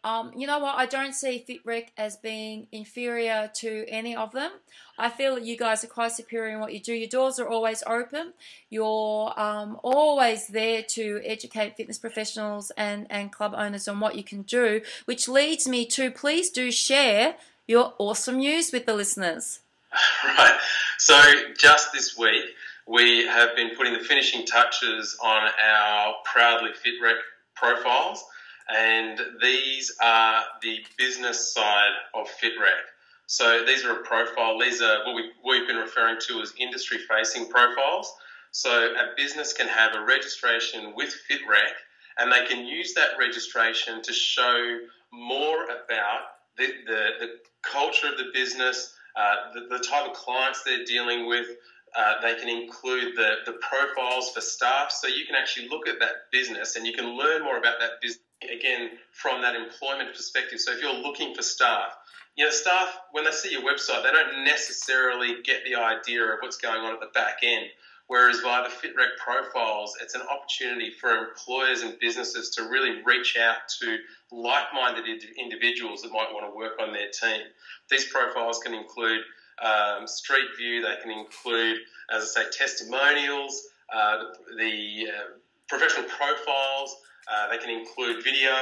Um, 0.04 0.32
you 0.36 0.48
know 0.48 0.60
what? 0.60 0.76
I 0.78 0.86
don't 0.86 1.14
see 1.14 1.44
FitRec 1.48 1.88
as 1.98 2.18
being 2.18 2.68
inferior 2.72 3.50
to 3.56 3.86
any 3.88 4.16
of 4.16 4.34
them. 4.34 4.52
I 4.98 5.10
feel 5.10 5.36
that 5.36 5.46
you 5.46 5.58
guys 5.58 5.84
are 5.84 5.88
quite 5.88 6.12
superior 6.12 6.54
in 6.54 6.60
what 6.60 6.74
you 6.74 6.80
do. 6.80 6.94
Your 6.94 7.08
doors 7.08 7.40
are 7.40 7.48
always 7.48 7.84
open. 7.88 8.34
You're 8.70 9.34
um, 9.40 9.80
always 9.82 10.48
there 10.48 10.84
to 10.90 11.22
educate 11.24 11.78
fitness 11.78 11.98
professionals 11.98 12.72
and, 12.78 13.08
and 13.10 13.32
club 13.32 13.54
owners 13.56 13.88
on 13.88 14.02
what 14.02 14.16
you 14.16 14.24
can 14.24 14.42
do, 14.42 14.82
which 15.06 15.30
leads 15.30 15.68
me 15.68 15.86
to 15.88 16.12
please 16.12 16.50
do 16.50 16.70
share 16.70 17.36
your 17.66 17.94
awesome 17.98 18.38
news 18.38 18.72
with 18.72 18.86
the 18.86 18.94
listeners. 18.94 19.60
Right. 20.24 20.58
So 20.98 21.22
just 21.58 21.94
this 21.94 22.18
week, 22.18 22.46
we 22.88 23.28
have 23.28 23.56
been 23.56 23.76
putting 23.76 23.94
the 23.94 24.00
finishing 24.00 24.46
touches 24.46 25.18
on 25.24 25.50
our 25.64 26.16
Proudly 26.26 26.72
FitRec 26.72 27.18
profiles 27.56 28.24
and 28.70 29.20
these 29.42 29.96
are 30.02 30.44
the 30.62 30.80
business 30.98 31.54
side 31.54 31.94
of 32.14 32.28
FitRec. 32.42 32.84
So 33.28 33.64
these 33.66 33.86
are 33.86 33.94
a 33.94 34.04
profile. 34.04 34.60
These 34.60 34.82
are 34.82 35.06
what 35.06 35.16
we, 35.16 35.32
we've 35.46 35.68
been 35.68 35.78
referring 35.78 36.18
to 36.28 36.42
as 36.42 36.54
industry-facing 36.58 37.50
profiles. 37.50 38.14
So 38.52 38.70
a 38.70 39.16
business 39.18 39.54
can 39.54 39.68
have 39.68 39.96
a 39.96 40.06
registration 40.06 40.94
with 40.96 41.16
FitRec 41.30 41.74
and 42.18 42.32
they 42.32 42.46
can 42.46 42.66
use 42.66 42.94
that 42.94 43.12
registration 43.20 44.02
to 44.04 44.14
show 44.14 44.80
more 45.12 45.64
about 45.66 46.22
the, 46.58 46.68
the, 46.86 47.10
the 47.20 47.28
culture 47.64 48.08
of 48.08 48.18
the 48.18 48.26
business, 48.34 48.94
uh, 49.16 49.36
the, 49.54 49.78
the 49.78 49.84
type 49.84 50.10
of 50.10 50.14
clients 50.14 50.64
they're 50.64 50.86
dealing 50.86 51.28
with. 51.28 51.48
Uh, 51.96 52.16
they 52.22 52.36
can 52.36 52.50
include 52.50 53.16
the, 53.16 53.36
the 53.46 53.54
profiles 53.54 54.32
for 54.32 54.42
staff, 54.42 54.92
so 54.92 55.08
you 55.08 55.26
can 55.26 55.36
actually 55.36 55.68
look 55.70 55.88
at 55.88 56.00
that 56.00 56.32
business 56.32 56.76
and 56.76 56.88
you 56.88 56.94
can 56.94 57.16
learn 57.16 57.44
more 57.44 57.58
about 57.58 57.80
that 57.80 58.02
business 58.02 58.24
again 58.44 58.90
from 59.12 59.42
that 59.42 59.56
employment 59.56 60.12
perspective. 60.12 60.60
So 60.60 60.72
if 60.72 60.82
you're 60.82 60.94
looking 60.94 61.36
for 61.36 61.44
staff, 61.44 61.94
you 62.36 62.46
know, 62.46 62.52
staff 62.52 62.98
when 63.12 63.26
they 63.26 63.32
see 63.32 63.52
your 63.52 63.62
website, 63.62 64.04
they 64.04 64.12
don't 64.12 64.44
necessarily 64.44 65.42
get 65.44 65.64
the 65.66 65.76
idea 65.76 66.24
of 66.24 66.40
what's 66.42 66.58
going 66.58 66.82
on 66.82 66.94
at 66.94 67.00
the 67.00 67.12
back 67.14 67.38
end. 67.44 67.66
Whereas 68.08 68.42
via 68.42 68.64
the 68.64 68.70
FitRec 68.70 69.16
profiles, 69.24 69.96
it's 70.02 70.14
an 70.14 70.22
opportunity 70.22 70.92
for 71.00 71.10
employers 71.10 71.84
and 71.84 71.98
businesses 72.00 72.50
to 72.52 72.64
really 72.64 73.02
reach 73.04 73.38
out 73.38 73.58
to 73.82 73.98
like-minded 74.32 75.06
individuals 75.40 76.02
that 76.02 76.12
might 76.12 76.34
want 76.34 76.46
to 76.46 76.56
work 76.56 76.74
on 76.82 76.92
their 76.92 77.10
team. 77.10 77.44
These 77.90 78.10
profiles 78.10 78.60
can 78.60 78.74
include 78.74 79.22
um, 79.62 80.08
Street 80.08 80.48
View, 80.58 80.82
they 80.82 80.96
can 81.02 81.12
include, 81.12 81.78
as 82.12 82.24
I 82.36 82.44
say, 82.44 82.50
testimonials, 82.52 83.68
uh, 83.94 84.24
the 84.58 85.08
uh, 85.10 85.38
professional 85.68 86.06
profiles. 86.10 86.96
Uh, 87.32 87.50
they 87.50 87.58
can 87.58 87.70
include 87.70 88.22
video, 88.24 88.54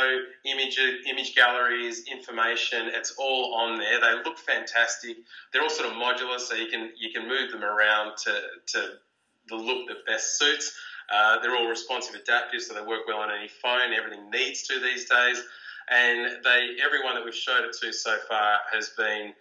image, 0.45 0.79
image 1.09 1.33
galleries, 1.33 2.07
information. 2.07 2.89
It's 2.93 3.15
all 3.17 3.55
on 3.55 3.79
there. 3.79 3.99
They 3.99 4.13
look 4.23 4.37
fantastic. 4.37 5.17
They're 5.51 5.63
all 5.63 5.69
sort 5.69 5.89
of 5.89 5.95
modular, 5.95 6.39
so 6.39 6.53
you 6.53 6.67
can 6.67 6.91
you 6.95 7.11
can 7.11 7.27
move 7.27 7.51
them 7.51 7.63
around 7.63 8.17
to, 8.25 8.41
to 8.67 8.89
the 9.49 9.55
look 9.55 9.87
that 9.87 10.05
best 10.05 10.37
suits. 10.37 10.77
Uh, 11.11 11.39
they're 11.39 11.55
all 11.55 11.67
responsive 11.67 12.13
adaptive, 12.13 12.61
so 12.61 12.73
they 12.73 12.81
work 12.81 13.01
well 13.07 13.17
on 13.17 13.31
any 13.31 13.47
phone. 13.47 13.93
Everything 13.97 14.29
needs 14.29 14.61
to 14.67 14.79
these 14.79 15.09
days, 15.09 15.43
and 15.89 16.43
they 16.43 16.77
everyone 16.85 17.15
that 17.15 17.25
we've 17.25 17.33
showed 17.33 17.65
it 17.65 17.75
to 17.81 17.91
so 17.91 18.17
far 18.29 18.59
has 18.71 18.89
been 18.89 19.33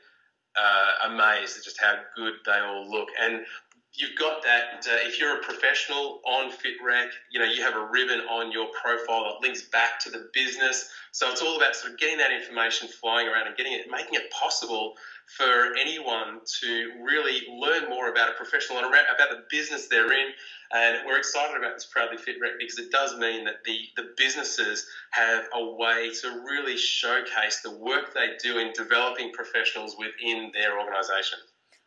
uh, 0.57 1.09
amazed 1.09 1.57
at 1.59 1.65
just 1.65 1.81
how 1.81 1.95
good 2.17 2.35
they 2.47 2.59
all 2.59 2.89
look. 2.91 3.09
And 3.21 3.45
you've 3.95 4.17
got 4.19 4.43
that. 4.43 4.87
Uh, 4.89 4.97
if 5.07 5.19
you're 5.19 5.39
a 5.39 5.43
professional 5.43 6.21
on 6.27 6.51
FitRec, 6.51 7.09
you 7.31 7.39
know 7.39 7.47
you 7.47 7.63
have 7.63 7.75
a 7.75 7.87
ribbon 7.91 8.21
on 8.21 8.53
your 8.53 8.69
profile 8.81 9.25
that 9.25 9.47
links 9.47 9.63
back 9.73 9.99
to 10.01 10.11
the 10.11 10.29
business. 10.33 10.89
So 11.13 11.31
it's 11.31 11.43
all 11.43 11.57
about 11.57 11.75
sort 11.75 11.93
of 11.93 11.99
getting 11.99 12.19
that 12.19 12.31
information 12.33 12.89
flying 12.89 13.29
around 13.29 13.49
and 13.49 13.57
getting 13.57 13.73
it, 13.73 13.87
making 13.91 14.15
it 14.15 14.31
possible 14.31 14.95
for 15.37 15.77
anyone 15.79 16.41
to 16.61 16.91
really 17.03 17.43
learn 17.61 17.89
more 17.89 18.11
about 18.11 18.31
a 18.31 18.33
professional 18.33 18.79
and 18.79 18.87
about 18.87 19.31
the 19.31 19.43
business 19.51 19.87
they're 19.89 20.13
in. 20.13 20.29
And 20.73 20.99
we're 21.07 21.19
excited 21.19 21.57
about 21.57 21.75
this 21.75 21.87
Proudly 21.87 22.17
FitRec 22.17 22.59
because 22.59 22.79
it 22.79 22.91
does 22.91 23.17
mean 23.17 23.45
that 23.45 23.57
the, 23.65 23.79
the 23.97 24.11
businesses 24.17 24.87
have 25.11 25.45
a 25.53 25.75
way 25.75 26.11
to 26.23 26.43
really 26.45 26.77
showcase 26.77 27.61
the 27.63 27.77
work 27.77 28.15
they 28.15 28.37
do 28.43 28.59
in 28.59 28.73
developing 28.73 29.33
professionals 29.33 29.97
within 29.99 30.51
their 30.53 30.79
organisation. 30.79 31.39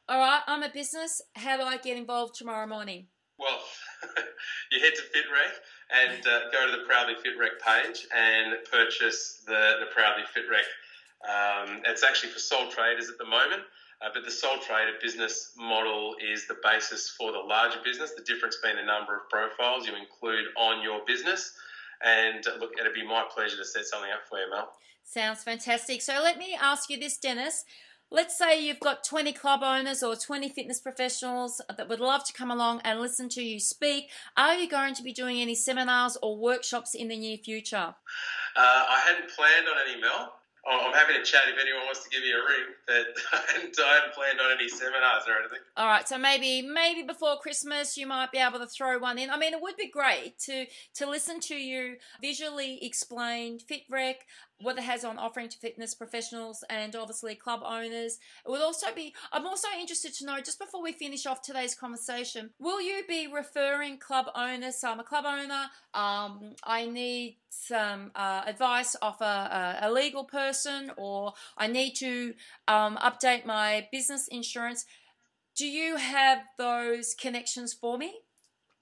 All 0.10 0.20
right, 0.20 0.42
I'm 0.48 0.64
a 0.64 0.70
business. 0.70 1.22
How 1.36 1.58
do 1.58 1.64
I 1.64 1.78
get 1.78 1.98
involved 1.98 2.36
tomorrow 2.36 2.68
morning? 2.68 3.08
Well, 3.40 3.60
you 4.72 4.80
head 4.80 4.94
to 4.96 5.02
FitRec 5.02 5.54
and 5.92 6.28
uh, 6.28 6.52
go 6.52 6.66
to 6.70 6.78
the 6.78 6.84
Proudly 6.86 7.16
FitRec 7.16 7.60
page 7.66 8.06
and 8.16 8.58
purchase 8.72 9.42
the, 9.48 9.78
the 9.80 9.88
Proudly 9.94 10.24
FitRec 10.36 10.64
um, 11.24 11.82
it's 11.86 12.04
actually 12.04 12.32
for 12.32 12.40
sole 12.40 12.70
traders 12.70 13.10
at 13.10 13.18
the 13.18 13.26
moment, 13.26 13.64
uh, 14.02 14.10
but 14.14 14.26
the 14.26 14.32
sole 14.32 14.58
trader 14.58 14.92
business 15.02 15.54
model 15.58 16.16
is 16.22 16.48
the 16.48 16.58
basis 16.64 17.10
for 17.18 17.32
the 17.32 17.40
larger 17.40 17.80
business. 17.84 18.12
The 18.12 18.24
difference 18.24 18.58
being 18.62 18.76
the 18.76 18.84
number 18.84 19.16
of 19.16 19.30
profiles 19.30 19.88
you 19.88 19.96
include 19.96 20.46
on 20.58 20.84
your 20.84 21.02
business. 21.08 21.54
And 22.04 22.46
uh, 22.46 22.60
look, 22.60 22.72
it'd 22.80 22.94
be 22.94 23.08
my 23.08 23.24
pleasure 23.34 23.56
to 23.56 23.66
set 23.66 23.86
something 23.86 24.12
up 24.12 24.28
for 24.28 24.38
you, 24.40 24.52
Mel. 24.52 24.74
Sounds 25.06 25.44
fantastic. 25.44 26.02
So 26.02 26.14
let 26.22 26.38
me 26.38 26.58
ask 26.60 26.90
you 26.90 27.00
this, 27.00 27.18
Dennis. 27.18 27.64
Let's 28.12 28.38
say 28.38 28.64
you've 28.64 28.80
got 28.80 29.04
20 29.04 29.34
club 29.34 29.62
owners 29.64 30.04
or 30.04 30.16
20 30.16 30.50
fitness 30.50 30.80
professionals 30.80 31.62
that 31.76 31.90
would 31.90 32.00
love 32.00 32.24
to 32.26 32.34
come 32.34 32.52
along 32.52 32.82
and 32.84 33.00
listen 33.00 33.28
to 33.30 33.42
you 33.42 33.60
speak. 33.60 34.10
Are 34.38 34.56
you 34.56 34.70
going 34.70 34.94
to 34.96 35.04
be 35.04 35.14
doing 35.14 35.42
any 35.42 35.56
seminars 35.56 36.18
or 36.22 36.38
workshops 36.38 36.94
in 36.94 37.08
the 37.08 37.18
near 37.18 37.38
future? 37.38 37.96
Uh, 38.56 38.86
I 38.90 39.02
hadn't 39.08 39.32
planned 39.32 39.68
on 39.68 39.76
any, 39.90 40.00
Mel. 40.00 40.34
Oh, 40.66 40.80
I'm 40.88 40.94
happy 40.94 41.14
to 41.14 41.24
chat 41.24 41.42
if 41.50 41.60
anyone 41.62 41.84
wants 41.84 42.06
to 42.06 42.10
give 42.10 42.22
me 42.22 42.32
a 42.32 42.38
ring, 42.38 42.74
but 42.88 43.18
I 43.34 43.52
hadn't 43.52 43.76
planned 44.14 44.40
on 44.40 44.58
any 44.58 44.70
seminars 44.70 45.24
or 45.28 45.38
anything. 45.38 45.60
All 45.76 45.88
right, 45.88 46.08
so 46.08 46.18
maybe 46.18 46.62
maybe 46.62 47.04
before 47.04 47.38
Christmas 47.38 47.98
you 47.98 48.08
might 48.08 48.32
be 48.32 48.38
able 48.38 48.60
to 48.60 48.68
throw 48.68 48.98
one 48.98 49.18
in. 49.18 49.30
I 49.30 49.38
mean, 49.38 49.54
it 49.54 49.62
would 49.62 49.76
be 49.76 49.90
great 49.90 50.40
to 50.46 50.66
to 50.96 51.10
listen 51.10 51.42
to 51.42 51.56
you 51.56 51.98
visually 52.22 52.80
explain 52.82 53.60
FitRec, 53.60 54.16
what 54.60 54.78
it 54.78 54.84
has 54.84 55.04
on 55.04 55.18
offering 55.18 55.50
to 55.50 55.58
fitness 55.58 55.94
professionals 55.94 56.64
and 56.70 56.96
obviously 56.96 57.36
club 57.36 57.62
owners. 57.66 58.20
It 58.46 58.50
would 58.50 58.62
also 58.62 58.88
be, 58.96 59.14
I'm 59.32 59.46
also 59.46 59.68
interested 59.80 60.14
to 60.16 60.26
know, 60.26 60.40
just 60.40 60.60
before 60.60 60.82
we 60.82 60.94
finish 60.94 61.26
off 61.26 61.42
today's 61.42 61.76
conversation, 61.76 62.52
will 62.60 62.82
you 62.82 63.04
be 63.08 63.28
referring 63.28 63.98
club 63.98 64.28
owners? 64.36 64.78
So 64.78 64.92
I'm 64.92 65.00
a 65.00 65.04
club 65.04 65.26
owner, 65.26 65.66
um, 65.94 66.54
I 66.64 66.86
need 66.86 67.38
some 67.50 68.12
uh, 68.16 68.44
advice 68.48 68.96
off 69.02 69.22
a, 69.22 69.80
a, 69.82 69.92
legal 69.92 70.24
person, 70.24 70.92
or 70.98 71.34
I 71.58 71.68
need 71.68 71.94
to 71.96 72.34
um, 72.68 72.98
update 72.98 73.46
my 73.46 73.88
business 73.92 74.28
insurance. 74.28 74.86
Do 75.56 75.68
you 75.68 75.98
have 75.98 76.40
those 76.58 77.14
connections 77.14 77.74
for 77.74 77.98
me? 77.98 78.23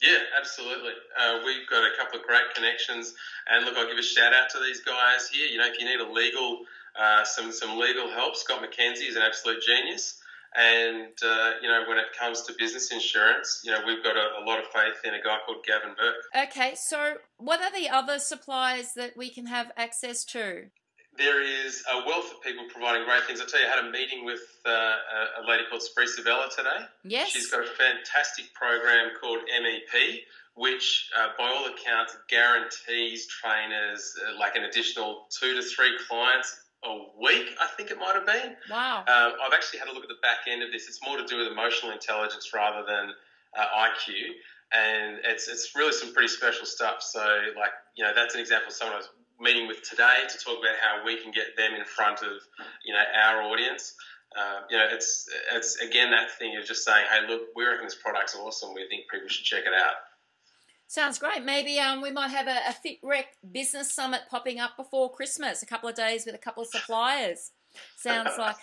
Yeah, 0.02 0.18
absolutely. 0.38 0.94
Uh, 1.18 1.40
we've 1.46 1.70
got 1.70 1.84
a 1.84 1.96
couple 1.98 2.20
of 2.20 2.26
great 2.26 2.54
connections, 2.56 3.14
and 3.50 3.66
look, 3.66 3.78
I'll 3.78 3.88
give 3.88 3.98
a 3.98 4.04
shout 4.04 4.34
out 4.34 4.50
to 4.50 4.60
these 4.60 4.82
guys 4.82 5.30
here. 5.30 5.46
You 5.46 5.60
know, 5.60 5.68
if 5.68 5.80
you 5.80 5.86
need 5.86 6.00
a 6.00 6.12
legal, 6.12 6.66
uh, 7.00 7.24
some 7.24 7.52
some 7.52 7.78
legal 7.78 8.10
help, 8.10 8.36
Scott 8.36 8.64
McKenzie 8.64 9.08
is 9.08 9.16
an 9.16 9.22
absolute 9.22 9.62
genius. 9.62 10.18
And 10.54 11.14
uh, 11.24 11.52
you 11.62 11.70
know, 11.70 11.84
when 11.88 11.98
it 11.98 12.08
comes 12.20 12.42
to 12.44 12.54
business 12.58 12.92
insurance, 12.92 13.62
you 13.64 13.72
know, 13.72 13.80
we've 13.86 14.04
got 14.04 14.18
a, 14.18 14.44
a, 14.44 14.44
lot 14.44 14.60
of 14.60 14.66
faith 14.74 15.00
in 15.06 15.14
a 15.14 15.22
guy 15.22 15.38
called 15.46 15.64
Gavin 15.66 15.96
Burke. 15.98 16.50
Okay, 16.50 16.74
so 16.76 17.16
what 17.38 17.62
are 17.62 17.72
the 17.72 17.90
other 17.90 18.20
suppliers 18.20 18.94
that 18.96 19.16
we 19.16 19.30
can 19.30 19.46
have 19.46 19.72
access 19.78 20.26
to? 20.26 20.66
There 21.18 21.42
is 21.42 21.84
a 21.92 22.06
wealth 22.08 22.32
of 22.32 22.42
people 22.42 22.66
providing 22.70 23.06
great 23.06 23.24
things. 23.24 23.42
I 23.42 23.46
tell 23.46 23.60
you, 23.60 23.68
I 23.68 23.70
had 23.70 23.86
a 23.86 23.92
meeting 23.92 24.26
with 24.26 24.42
uh, 24.66 24.70
a 24.70 25.48
lady 25.48 25.64
called 25.70 25.84
Spree 25.84 26.08
Savella 26.08 26.54
today. 26.56 26.86
Yes. 27.04 27.30
She's 27.30 27.50
got 27.50 27.62
a 27.62 27.70
fantastic 27.70 28.54
program 28.54 29.12
called 29.20 29.40
MEP, 29.40 30.22
which, 30.56 31.10
uh, 31.20 31.30
by 31.38 31.50
all 31.50 31.66
accounts, 31.68 32.16
guarantees 32.30 33.28
trainers 33.28 34.14
uh, 34.26 34.40
like 34.40 34.56
an 34.56 34.64
additional 34.64 35.28
two 35.30 35.54
to 35.54 35.62
three 35.62 35.98
clients 36.08 36.62
a 36.84 36.98
week, 37.22 37.56
I 37.60 37.68
think 37.78 37.92
it 37.92 38.00
might 38.00 38.16
have 38.16 38.26
been. 38.26 38.56
Wow. 38.70 39.00
Um, 39.00 39.34
I've 39.44 39.54
actually 39.54 39.80
had 39.80 39.90
a 39.90 39.94
look 39.94 40.04
at 40.04 40.10
the 40.10 40.22
back 40.22 40.48
end 40.50 40.64
of 40.64 40.72
this. 40.72 40.88
It's 40.88 41.00
more 41.06 41.18
to 41.18 41.26
do 41.26 41.38
with 41.38 41.48
emotional 41.48 41.92
intelligence 41.92 42.52
rather 42.54 42.86
than 42.86 43.14
uh, 43.58 43.66
IQ. 43.78 44.14
And 44.74 45.20
it's, 45.26 45.48
it's 45.48 45.76
really 45.76 45.92
some 45.92 46.14
pretty 46.14 46.30
special 46.30 46.66
stuff. 46.66 47.04
So, 47.04 47.20
like, 47.58 47.72
you 47.96 48.04
know, 48.04 48.14
that's 48.16 48.34
an 48.34 48.42
example 48.42 48.70
of 48.70 48.74
someone 48.74 48.96
I 48.96 48.98
was 49.00 49.10
meeting 49.42 49.68
with 49.68 49.82
today 49.82 50.24
to 50.30 50.38
talk 50.38 50.60
about 50.60 50.76
how 50.82 51.06
we 51.06 51.18
can 51.22 51.32
get 51.32 51.58
them 51.58 51.74
in 51.74 51.84
front 51.84 52.22
of 52.22 52.42
you 52.86 52.94
know 52.94 53.04
our 53.24 53.42
audience. 53.44 53.96
Uh, 54.38 54.62
you 54.70 54.78
know, 54.78 54.88
it's 54.90 55.28
it's 55.54 55.78
again 55.82 56.12
that 56.12 56.32
thing 56.38 56.56
of 56.58 56.66
just 56.66 56.86
saying, 56.86 57.06
hey, 57.12 57.28
look, 57.28 57.42
we 57.56 57.66
reckon 57.66 57.86
this 57.86 57.96
product's 57.96 58.36
awesome. 58.36 58.74
We 58.74 58.88
think 58.88 59.04
people 59.12 59.28
should 59.28 59.44
check 59.44 59.64
it 59.66 59.74
out. 59.74 59.96
Sounds 60.88 61.20
great. 61.20 61.44
Maybe 61.44 61.80
um, 61.80 62.02
we 62.02 62.12
might 62.12 62.32
have 62.32 62.48
a, 62.48 62.58
a 62.68 62.76
FitRec 62.86 63.24
business 63.52 63.94
summit 63.94 64.22
popping 64.30 64.60
up 64.60 64.76
before 64.76 65.10
Christmas. 65.10 65.64
A 65.64 65.66
couple 65.66 65.88
of 65.88 65.96
days 65.96 66.26
with 66.26 66.36
a 66.36 66.38
couple 66.38 66.64
of 66.64 66.70
suppliers. 66.70 67.52
Sounds 67.98 68.32
like 68.38 68.58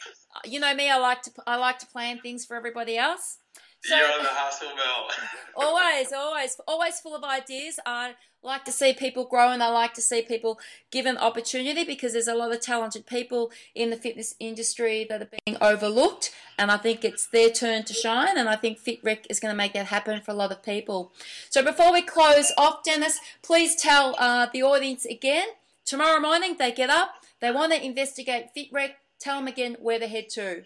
you 0.45 0.61
know 0.61 0.75
me. 0.75 0.91
I 0.91 0.99
like 0.99 1.23
to 1.23 1.31
I 1.47 1.57
like 1.57 1.79
to 1.81 1.87
plan 1.87 2.19
things 2.21 2.45
for 2.45 2.57
everybody 2.57 2.97
else. 2.97 3.39
So, 3.85 3.97
You're 3.97 4.13
on 4.13 4.23
the 4.23 4.29
hustle, 4.31 4.69
Mel. 4.75 5.09
always, 5.57 6.13
always, 6.13 6.61
always 6.67 7.01
full 7.01 7.15
of 7.15 7.23
ideas. 7.23 7.79
I 7.87 8.15
like 8.43 8.65
to 8.65 8.73
see 8.73 8.93
people 8.93 9.25
grow 9.25 9.51
and 9.51 9.63
I 9.63 9.69
like 9.69 9.95
to 9.95 10.01
see 10.01 10.23
people 10.23 10.59
given 10.91 11.17
opportunity 11.17 11.85
because 11.85 12.13
there's 12.13 12.29
a 12.29 12.35
lot 12.35 12.53
of 12.53 12.61
talented 12.61 13.07
people 13.07 13.51
in 13.75 13.91
the 13.91 13.97
fitness 13.97 14.35
industry 14.41 15.07
that 15.09 15.23
are 15.23 15.29
being 15.45 15.57
overlooked. 15.61 16.35
And 16.59 16.71
I 16.71 16.77
think 16.77 17.05
it's 17.05 17.27
their 17.29 17.51
turn 17.51 17.85
to 17.85 17.95
shine. 17.95 18.37
And 18.37 18.49
I 18.49 18.57
think 18.57 18.79
FitRec 18.79 19.27
is 19.31 19.39
going 19.39 19.53
to 19.53 19.57
make 19.57 19.75
that 19.75 19.87
happen 19.87 20.21
for 20.21 20.33
a 20.33 20.35
lot 20.35 20.53
of 20.53 20.63
people. 20.63 21.13
So 21.49 21.63
before 21.65 21.93
we 21.93 22.03
close 22.03 22.53
off, 22.59 22.83
Dennis, 22.85 23.21
please 23.43 23.77
tell 23.77 24.17
uh, 24.19 24.49
the 24.53 24.63
audience 24.63 25.05
again. 25.05 25.49
Tomorrow 25.85 26.21
morning, 26.21 26.57
they 26.59 26.73
get 26.73 26.91
up, 26.91 27.13
they 27.41 27.51
want 27.51 27.73
to 27.73 27.85
investigate 27.85 28.49
FitRec. 28.57 28.91
Tell 29.21 29.39
them 29.39 29.49
again 29.49 29.77
where 29.81 29.99
they 29.99 30.09
head 30.09 30.29
to. 30.31 30.65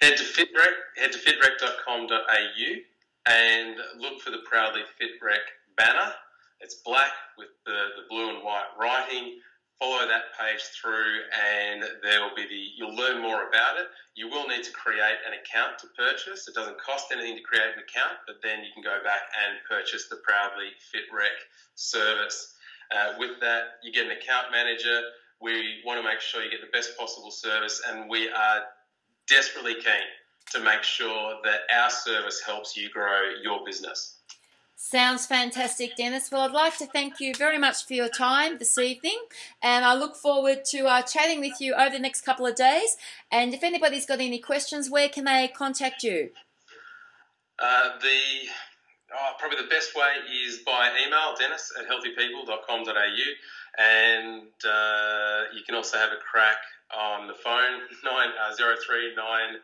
Head 0.00 0.16
to 0.16 0.24
FitRec, 0.24 0.96
head 0.96 1.12
to 1.12 1.18
fitrec.com.au 1.18 2.70
and 3.26 3.76
look 3.98 4.20
for 4.22 4.30
the 4.30 4.40
Proudly 4.48 4.80
FitRec 4.96 5.44
banner. 5.76 6.14
It's 6.60 6.76
black 6.76 7.12
with 7.36 7.48
the, 7.66 8.00
the 8.00 8.08
blue 8.08 8.30
and 8.30 8.42
white 8.42 8.72
writing. 8.80 9.36
Follow 9.78 10.08
that 10.08 10.32
page 10.40 10.62
through, 10.80 11.20
and 11.36 11.84
there 12.02 12.22
will 12.22 12.34
be 12.34 12.48
the. 12.48 12.62
You'll 12.76 12.96
learn 12.96 13.20
more 13.20 13.48
about 13.48 13.76
it. 13.76 13.88
You 14.14 14.28
will 14.28 14.48
need 14.48 14.64
to 14.64 14.72
create 14.72 15.20
an 15.26 15.36
account 15.36 15.78
to 15.80 15.86
purchase. 15.96 16.48
It 16.48 16.54
doesn't 16.54 16.80
cost 16.80 17.12
anything 17.12 17.36
to 17.36 17.42
create 17.42 17.68
an 17.76 17.80
account, 17.84 18.24
but 18.26 18.36
then 18.42 18.64
you 18.64 18.72
can 18.72 18.82
go 18.82 19.04
back 19.04 19.28
and 19.44 19.58
purchase 19.68 20.08
the 20.08 20.16
Proudly 20.24 20.72
FitRec 20.92 21.36
service. 21.74 22.54
Uh, 22.90 23.14
with 23.18 23.40
that, 23.40 23.80
you 23.82 23.92
get 23.92 24.06
an 24.06 24.12
account 24.12 24.46
manager. 24.50 25.00
We 25.42 25.80
want 25.84 26.00
to 26.00 26.04
make 26.04 26.20
sure 26.20 26.42
you 26.42 26.50
get 26.50 26.60
the 26.60 26.72
best 26.72 26.96
possible 26.98 27.30
service, 27.30 27.80
and 27.88 28.08
we 28.08 28.28
are 28.30 28.64
desperately 29.30 29.74
keen 29.74 30.10
to 30.52 30.60
make 30.60 30.82
sure 30.82 31.36
that 31.44 31.60
our 31.74 31.90
service 31.90 32.42
helps 32.44 32.76
you 32.76 32.90
grow 32.90 33.20
your 33.42 33.64
business. 33.64 34.16
Sounds 34.82 35.26
fantastic, 35.26 35.94
Dennis. 35.94 36.30
Well, 36.32 36.40
I'd 36.40 36.52
like 36.52 36.78
to 36.78 36.86
thank 36.86 37.20
you 37.20 37.34
very 37.34 37.58
much 37.58 37.84
for 37.84 37.92
your 37.92 38.08
time 38.08 38.56
this 38.56 38.78
evening, 38.78 39.18
and 39.62 39.84
I 39.84 39.94
look 39.94 40.16
forward 40.16 40.64
to 40.70 40.86
uh, 40.86 41.02
chatting 41.02 41.40
with 41.40 41.60
you 41.60 41.74
over 41.74 41.90
the 41.90 41.98
next 41.98 42.22
couple 42.22 42.46
of 42.46 42.54
days. 42.54 42.96
And 43.30 43.52
if 43.52 43.62
anybody's 43.62 44.06
got 44.06 44.20
any 44.20 44.38
questions, 44.38 44.90
where 44.90 45.10
can 45.10 45.24
they 45.24 45.48
contact 45.54 46.02
you? 46.02 46.30
Uh, 47.58 47.90
the 48.00 48.48
oh, 49.14 49.32
probably 49.38 49.58
the 49.58 49.68
best 49.68 49.94
way 49.94 50.14
is 50.46 50.60
by 50.64 50.90
email, 51.06 51.34
dennis 51.38 51.70
at 51.78 51.86
healthypeople.com.au, 51.86 53.82
and 53.84 54.48
uh, 54.64 55.42
you 55.54 55.62
can 55.66 55.74
also 55.74 55.98
have 55.98 56.12
a 56.12 56.16
crack 56.16 56.56
on 56.96 57.26
the 57.26 57.34
phone 57.34 57.80
nine 58.04 58.30
uh, 58.40 58.54
zero 58.54 58.74
three 58.84 59.14
nine. 59.14 59.56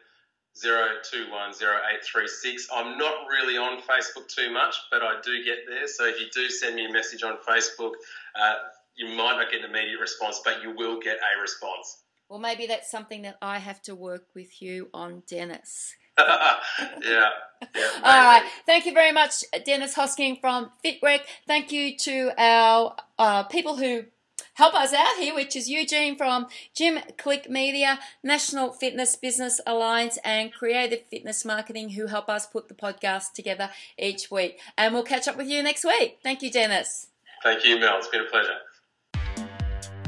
02108336. 0.65 2.63
I'm 2.75 2.97
not 2.97 3.27
really 3.29 3.59
on 3.59 3.83
Facebook 3.83 4.27
too 4.29 4.51
much, 4.51 4.75
but 4.91 5.03
I 5.03 5.21
do 5.23 5.45
get 5.45 5.59
there. 5.69 5.87
So 5.87 6.07
if 6.07 6.19
you 6.19 6.29
do 6.33 6.49
send 6.49 6.77
me 6.77 6.87
a 6.87 6.91
message 6.91 7.23
on 7.23 7.37
Facebook, 7.47 7.93
uh, 8.35 8.55
you 8.97 9.09
might 9.09 9.37
not 9.37 9.51
get 9.51 9.63
an 9.63 9.71
immediate 9.71 10.01
response, 10.01 10.41
but 10.45 10.63
you 10.63 10.75
will 10.75 10.99
get 10.99 11.19
a 11.19 11.41
response. 11.41 11.99
Well, 12.29 12.39
maybe 12.39 12.67
that's 12.67 12.91
something 12.91 13.23
that 13.23 13.37
I 13.41 13.59
have 13.59 13.81
to 13.83 13.95
work 13.95 14.29
with 14.35 14.61
you 14.61 14.89
on, 14.93 15.23
Dennis. 15.29 15.95
yeah. 16.19 16.49
yeah 17.03 17.29
All 18.03 18.25
right. 18.25 18.43
Thank 18.65 18.87
you 18.87 18.93
very 18.93 19.13
much, 19.13 19.45
Dennis 19.65 19.95
Hosking 19.95 20.41
from 20.41 20.71
FitRec. 20.85 21.21
Thank 21.47 21.71
you 21.71 21.97
to 21.99 22.33
our 22.37 22.97
uh, 23.19 23.45
people 23.45 23.77
who 23.77 24.05
help 24.57 24.75
us 24.75 24.93
out 24.93 25.17
here, 25.19 25.35
which 25.35 25.55
is 25.57 25.71
Eugene 25.71 26.17
from 26.17 26.49
Gym 26.75 26.99
Click 27.17 27.49
Media, 27.49 27.99
National 28.23 28.73
Fitness 28.73 29.17
Business 29.17 29.61
Alliance, 29.67 30.19
and 30.25 30.53
Creative 30.53 31.01
Fitness 31.11 31.45
Marketing, 31.45 31.91
who 31.91 32.07
help 32.07 32.29
us 32.29 32.47
put 32.47 32.69
the 32.69 32.75
podcast 32.75 33.33
together 33.33 33.71
each 33.99 34.31
week. 34.31 34.59
And 34.77 34.93
we'll 34.93 35.05
catch 35.05 35.29
up 35.29 35.37
with 35.37 35.49
you 35.49 35.63
next 35.63 35.85
week. 35.85 36.19
Thank 36.23 36.43
you, 36.43 36.51
Dennis. 36.51 37.07
Thank 37.43 37.65
you, 37.65 37.79
Mel. 37.79 37.99
It's 37.99 38.09
been 38.09 38.23
a 38.23 38.25
pleasure. 38.25 38.59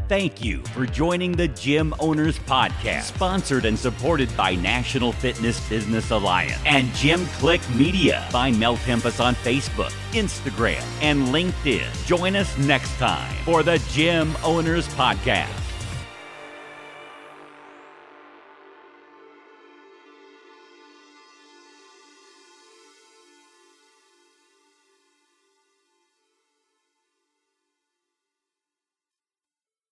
Thank 0.09 0.43
you 0.43 0.63
for 0.73 0.87
joining 0.87 1.33
the 1.33 1.49
Gym 1.49 1.95
Owners 2.01 2.39
Podcast, 2.39 3.03
sponsored 3.03 3.67
and 3.67 3.79
supported 3.79 4.35
by 4.39 4.55
National 4.55 5.13
Fitness 5.13 5.69
Business 5.69 6.11
Alliance 6.11 6.59
and 6.65 6.91
Gym 6.95 7.27
Click 7.27 7.61
Media. 7.75 8.27
Find 8.31 8.59
Mel 8.59 8.79
Tempest 8.79 9.21
on 9.21 9.35
Facebook, 9.35 9.93
Instagram, 10.13 10.83
and 11.03 11.29
LinkedIn. 11.29 12.07
Join 12.07 12.37
us 12.37 12.57
next 12.57 12.97
time 12.97 13.35
for 13.45 13.63
the 13.63 13.77
Gym 13.91 14.35
Owners 14.43 14.89
Podcast. 14.89 15.68